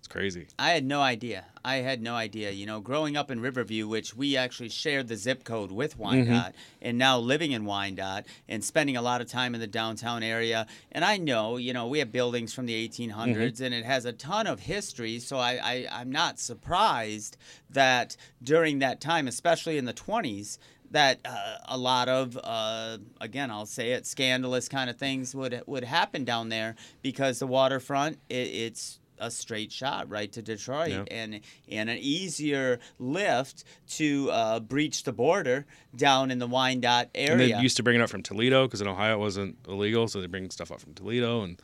[0.00, 0.46] it's crazy.
[0.58, 1.44] I had no idea.
[1.62, 2.52] I had no idea.
[2.52, 6.54] You know, growing up in Riverview, which we actually shared the zip code with Wyandotte,
[6.80, 10.66] and now living in Wyandotte and spending a lot of time in the downtown area.
[10.90, 14.12] And I know, you know, we have buildings from the 1800s, and it has a
[14.14, 15.18] ton of history.
[15.18, 17.36] So I, I, I'm not surprised
[17.68, 20.56] that during that time, especially in the 20s,
[20.92, 25.62] that uh, a lot of uh, again I'll say it scandalous kind of things would
[25.66, 30.90] would happen down there because the waterfront it, it's a straight shot right to Detroit
[30.90, 31.04] Yeah.
[31.10, 37.38] and and an easier lift to uh, breach the border down in the Wyandotte And
[37.38, 40.20] they used to bring it up from Toledo because in Ohio it wasn't illegal, so
[40.20, 41.60] they bring stuff up from Toledo, and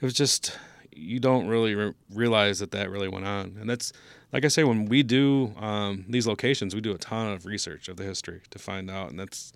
[0.00, 0.56] it was just
[0.92, 3.56] you don't really re- realize that that really went on.
[3.60, 3.92] And that's
[4.32, 7.88] like I say, when we do um, these locations, we do a ton of research
[7.88, 9.52] of the history to find out, and that's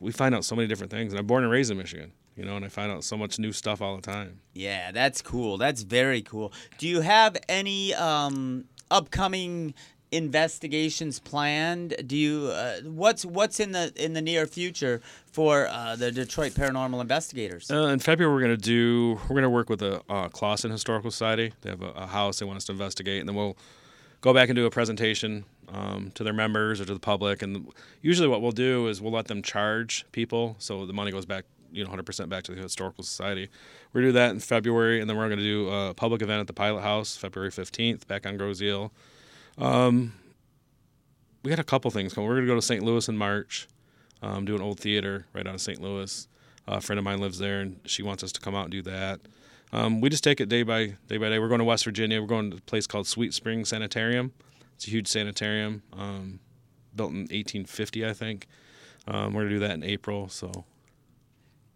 [0.00, 1.12] we find out so many different things.
[1.12, 3.38] And I'm born and raised in Michigan, you know, and I find out so much
[3.38, 4.40] new stuff all the time.
[4.52, 5.58] Yeah, that's cool.
[5.58, 6.52] That's very cool.
[6.78, 9.74] Do you have any um, upcoming
[10.14, 11.96] investigations planned?
[12.06, 16.52] Do you uh, what's what's in the in the near future for uh, the Detroit
[16.52, 17.70] Paranormal Investigators?
[17.70, 19.20] Uh, in February, we're gonna do.
[19.28, 21.52] We're gonna work with the uh, Clawson Historical Society.
[21.62, 23.56] They have a, a house they want us to investigate, and then we'll
[24.20, 27.42] go back and do a presentation um, to their members or to the public.
[27.42, 27.68] And
[28.00, 31.44] usually, what we'll do is we'll let them charge people, so the money goes back,
[31.74, 33.48] you know, 100% back to the Historical Society.
[33.92, 36.46] We're gonna do that in February, and then we're gonna do a public event at
[36.46, 38.92] the Pilot House, February 15th, back on Grosse Ile.
[39.58, 40.12] Um,
[41.42, 42.28] we got a couple things coming.
[42.28, 42.82] We're gonna go to St.
[42.82, 43.68] Louis in March,
[44.22, 45.80] um, do an old theater right out of St.
[45.80, 46.28] Louis.
[46.66, 48.80] a friend of mine lives there, and she wants us to come out and do
[48.80, 49.20] that.
[49.70, 51.38] Um, we just take it day by day by day.
[51.38, 52.20] We're going to West Virginia.
[52.22, 54.32] We're going to a place called Sweet Spring Sanitarium.
[54.76, 56.40] It's a huge sanitarium, um,
[56.94, 58.46] built in 1850, I think.
[59.06, 60.28] Um, we're gonna do that in April.
[60.28, 60.64] So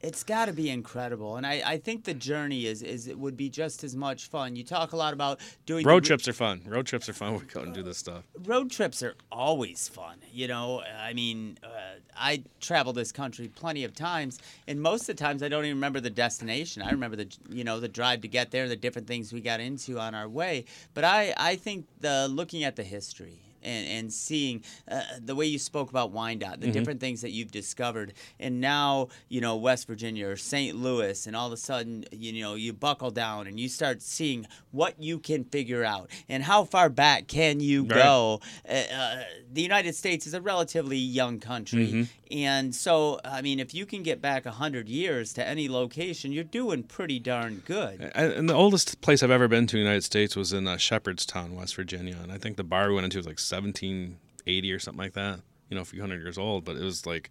[0.01, 3.37] It's got to be incredible, and I, I think the journey is is it would
[3.37, 4.55] be just as much fun.
[4.55, 6.63] You talk a lot about doing road trips are fun.
[6.67, 7.35] Road trips are fun.
[7.35, 8.23] We go and do this stuff.
[8.45, 10.19] road trips are always fun.
[10.33, 11.69] You know, I mean, uh,
[12.17, 14.39] I travel this country plenty of times,
[14.69, 16.83] and most of the times I don't even remember the destination.
[16.83, 19.59] I remember the you know the drive to get there, the different things we got
[19.59, 20.65] into on our way.
[20.95, 23.48] But I I think the looking at the history.
[23.63, 27.51] And, and seeing uh, the way you spoke about Wyandotte, the different things that you've
[27.51, 30.77] discovered, and now you know West Virginia or St.
[30.77, 34.47] Louis, and all of a sudden you know you buckle down and you start seeing
[34.71, 37.91] what you can figure out and how far back can you Right.
[38.03, 43.59] go uh, uh, the United States is a relatively young country, and so I mean,
[43.61, 48.11] if you can get back hundred years to any location, you're doing pretty darn good.
[48.15, 50.77] And the oldest place I've ever been to in the United States was in uh,
[50.77, 54.79] Shepherdstown, West Virginia, and I think the bar we went into was like 1780 or
[54.79, 55.41] something like that.
[55.71, 57.31] You know, a few hundred years old, but it was like,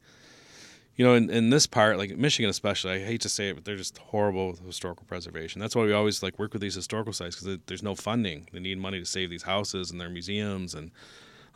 [0.95, 3.65] you know, in, in this part, like Michigan especially, I hate to say it, but
[3.65, 5.61] they're just horrible with historical preservation.
[5.61, 8.47] That's why we always like work with these historical sites because there's no funding.
[8.51, 10.91] They need money to save these houses and their museums, and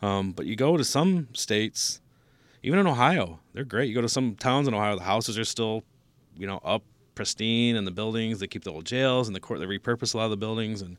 [0.00, 2.00] um, but you go to some states,
[2.62, 3.88] even in Ohio, they're great.
[3.88, 5.84] You go to some towns in Ohio, the houses are still,
[6.36, 6.82] you know, up
[7.14, 9.60] pristine, and the buildings they keep the old jails and the court.
[9.60, 10.96] They repurpose a lot of the buildings, and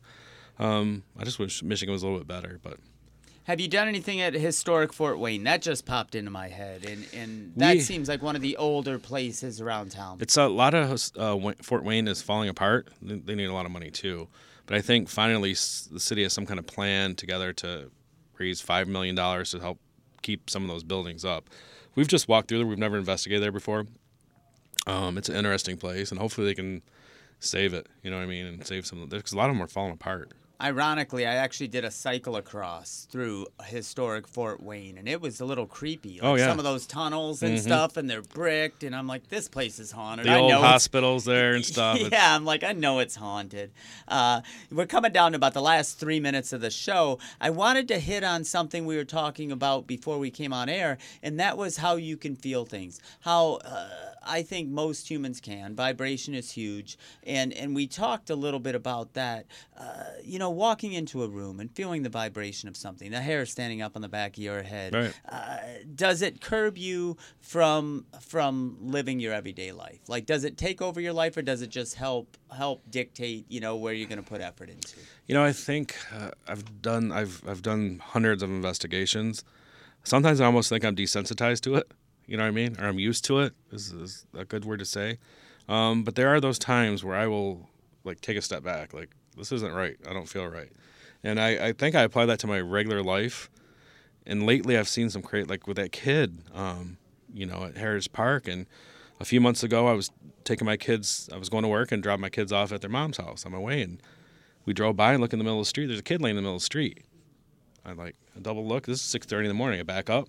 [0.58, 2.60] um, I just wish Michigan was a little bit better.
[2.62, 2.78] But
[3.44, 5.44] Have you done anything at historic Fort Wayne?
[5.44, 8.56] That just popped into my head, and and that We- seems like one of the
[8.56, 10.18] older places around town.
[10.20, 12.88] it's a lot of uh, Fort Wayne is falling apart.
[13.02, 14.28] They need a lot of money too,
[14.66, 17.90] but I think finally the city has some kind of plan together to
[18.38, 19.78] raise five million dollars to help
[20.22, 21.50] keep some of those buildings up.
[21.96, 22.66] We've just walked through there.
[22.66, 23.86] We've never investigated there before.
[24.86, 26.80] Um, it's an interesting place, and hopefully they can
[27.40, 27.86] save it.
[28.02, 29.92] You know what I mean, and save some because a lot of them are falling
[29.92, 30.32] apart.
[30.60, 35.44] Ironically, I actually did a cycle across through historic Fort Wayne, and it was a
[35.44, 36.14] little creepy.
[36.20, 36.46] Like Oh, yeah.
[36.46, 39.90] Some of those tunnels and stuff, and they're bricked, and I'm like, this place is
[39.90, 40.26] haunted.
[40.26, 41.96] The I old know hospitals there and stuff.
[41.96, 43.72] It's- yeah, I'm like, I know it's haunted.
[44.06, 47.18] Uh, we're coming down to about the last three minutes of the show.
[47.40, 50.98] I wanted to hit on something we were talking about before we came on air,
[51.22, 53.00] and that was how you can feel things.
[53.20, 53.88] How uh,
[54.26, 55.74] I think most humans can.
[55.74, 59.46] Vibration is huge, and and we talked a little bit about that.
[59.78, 63.46] Uh, you know, walking into a room and feeling the vibration of something, the hair
[63.46, 64.94] standing up on the back of your head.
[64.94, 65.14] Right.
[65.28, 65.58] Uh,
[65.94, 70.00] does it curb you from from living your everyday life?
[70.08, 73.60] Like, does it take over your life, or does it just help help dictate, you
[73.60, 74.96] know, where you're going to put effort into?
[75.26, 79.44] You know, I think uh, I've done I've I've done hundreds of investigations.
[80.02, 81.90] Sometimes I almost think I'm desensitized to it.
[82.26, 82.76] You know what I mean?
[82.80, 83.54] Or I'm used to it.
[83.70, 85.18] Is, is a good word to say.
[85.68, 87.68] Um, but there are those times where I will
[88.04, 88.92] like take a step back.
[88.92, 89.96] Like this isn't right.
[90.08, 90.70] I don't feel right.
[91.22, 93.50] And I, I think I apply that to my regular life.
[94.26, 96.98] And lately I've seen some great like with that kid, um,
[97.32, 98.46] you know, at Harris Park.
[98.48, 98.66] And
[99.20, 100.10] a few months ago I was
[100.44, 101.28] taking my kids.
[101.32, 103.52] I was going to work and dropped my kids off at their mom's house on
[103.52, 104.00] my way and
[104.66, 105.86] we drove by and look in the middle of the street.
[105.86, 107.04] There's a kid laying in the middle of the street.
[107.84, 108.86] I like a double look.
[108.86, 109.78] This is six thirty in the morning.
[109.78, 110.28] I back up,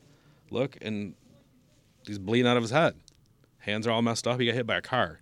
[0.50, 1.16] look, and
[2.06, 2.96] he's bleeding out of his head.
[3.60, 4.40] Hands are all messed up.
[4.40, 5.22] He got hit by a car.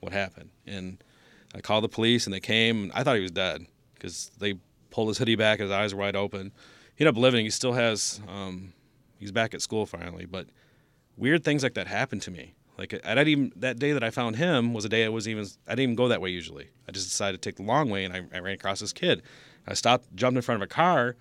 [0.00, 0.50] What happened?
[0.66, 1.02] And
[1.54, 2.90] I called the police and they came.
[2.94, 4.54] I thought he was dead because they
[4.90, 5.60] pulled his hoodie back.
[5.60, 6.52] His eyes were wide open.
[6.94, 7.44] He ended up living.
[7.44, 8.20] He still has.
[8.28, 8.72] Um,
[9.18, 10.24] he's back at school finally.
[10.24, 10.46] But
[11.16, 12.54] weird things like that happened to me.
[12.78, 15.26] Like I didn't even that day that I found him was a day I was
[15.26, 16.68] even I didn't even go that way usually.
[16.88, 19.22] I just decided to take the long way and I, I ran across this kid.
[19.66, 21.16] I stopped, jumped in front of a car.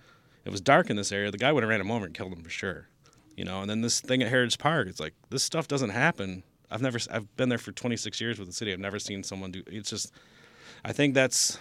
[0.46, 1.32] It was dark in this area.
[1.32, 2.88] The guy would have ran him over and killed him for sure.
[3.38, 3.62] You know.
[3.62, 6.44] And then this thing at Heritage Park, it's like this stuff doesn't happen.
[6.70, 8.74] I've never I've been there for 26 years with the city.
[8.74, 9.64] I've never seen someone do.
[9.68, 10.12] It's just
[10.84, 11.58] I think that's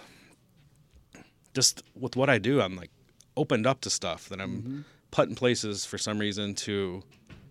[1.53, 2.61] just with what I do.
[2.61, 2.91] I'm like
[3.37, 7.03] opened up to stuff that I'm put in places for some reason to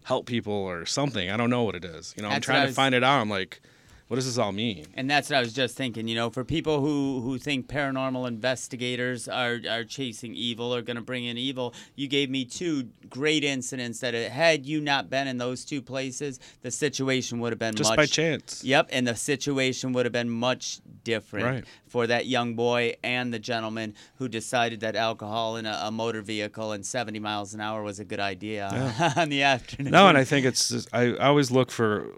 [0.04, 1.30] help people or something.
[1.30, 2.14] I don't know what it is.
[2.16, 3.20] You know, I'm trying I to find it out.
[3.20, 3.60] I'm like,
[4.08, 4.86] what does this all mean?
[4.94, 6.06] And that's what I was just thinking.
[6.06, 10.96] You know, for people who who think paranormal investigators are are chasing evil or going
[10.96, 15.26] to bring in evil, you gave me two great incidents that had you not been
[15.26, 18.62] in those two places, the situation would have been Just much by chance.
[18.64, 21.64] Yep, and the situation would have been much different Right.
[21.86, 26.20] for that young boy and the gentleman who decided that alcohol in a, a motor
[26.20, 28.68] vehicle and 70 miles an hour was a good idea
[29.16, 29.92] on the afternoon.
[29.92, 32.12] No, and I think it's just, I, I always look for.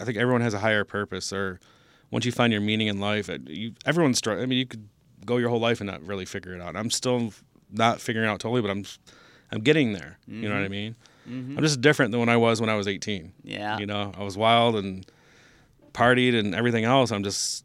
[0.00, 1.60] I think everyone has a higher purpose, or
[2.10, 4.18] once you find your meaning in life, uh, you, everyone's.
[4.18, 4.88] str- I mean, you could
[5.24, 6.76] go your whole life and not really figure it out.
[6.76, 7.32] I'm still
[7.70, 8.84] not figuring it out totally, but I'm,
[9.50, 10.18] I'm getting there.
[10.26, 10.70] You know what I mm-hmm.
[10.70, 10.96] mean?
[11.28, 11.58] Mm-hmm.
[11.58, 13.32] I'm just different than when I was when I was 18.
[13.42, 13.78] Yeah.
[13.78, 15.06] You know, I was wild and
[15.92, 17.10] partied and everything else.
[17.10, 17.64] I'm just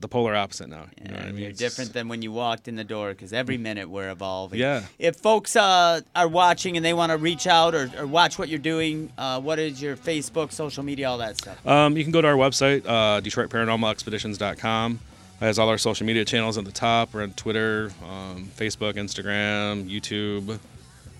[0.00, 0.86] the polar opposite now.
[1.02, 1.36] You know I mean?
[1.36, 4.58] You're It's- different than when you walked in the door because every minute we're evolving.
[4.58, 4.84] Yeah.
[4.98, 8.48] If folks uh, are watching and they want to reach out or, or watch what
[8.48, 11.64] you're doing, uh, what is your Facebook, social media, all that stuff?
[11.66, 15.00] Um, you can go to our website, uh, DetroitParanormalExpeditions.com.
[15.40, 17.14] It has all our social media channels at the top.
[17.14, 20.58] We're on Twitter, um, Facebook, Instagram, YouTube.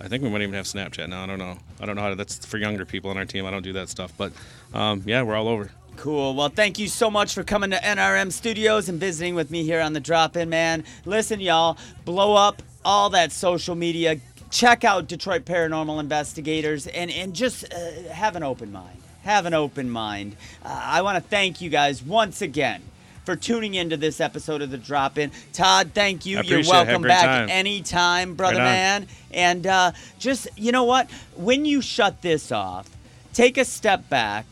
[0.03, 1.23] I think we might even have Snapchat now.
[1.23, 1.59] I don't know.
[1.81, 2.15] I don't know how to.
[2.15, 3.45] That's for younger people on our team.
[3.47, 4.13] I don't do that stuff.
[4.17, 4.33] But
[4.75, 5.71] um, yeah, we're all over.
[6.01, 6.35] Cool.
[6.35, 9.83] Well, thank you so much for coming to NRM Studios and visiting with me here
[9.83, 10.83] on the Drop In Man.
[11.05, 11.77] Listen, y'all,
[12.07, 14.19] blow up all that social media.
[14.51, 18.97] Check out Detroit Paranormal Investigators and, and just uh, have an open mind.
[19.25, 20.37] Have an open mind.
[20.65, 22.81] Uh, I want to thank you guys once again
[23.27, 25.31] for tuning into this episode of the Drop In.
[25.53, 26.37] Todd, thank you.
[26.37, 26.67] You're appreciate it.
[26.67, 27.49] Have a welcome back time.
[27.51, 29.07] anytime, brother Right man.
[29.33, 31.11] And uh, just, you know what?
[31.37, 32.89] When you shut this off,
[33.35, 34.47] take a step back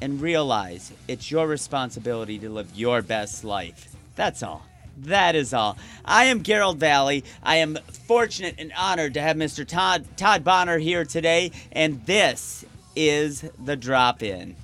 [0.00, 3.94] and realize it's your responsibility to live your best life.
[4.14, 4.64] That's all.
[4.98, 5.76] That is all.
[6.04, 7.24] I am Garold Vallie.
[7.42, 7.76] I am
[8.06, 9.66] fortunate and honored to have Mr.
[9.66, 14.56] Todd Todd Bonner here today, and this is the drop in.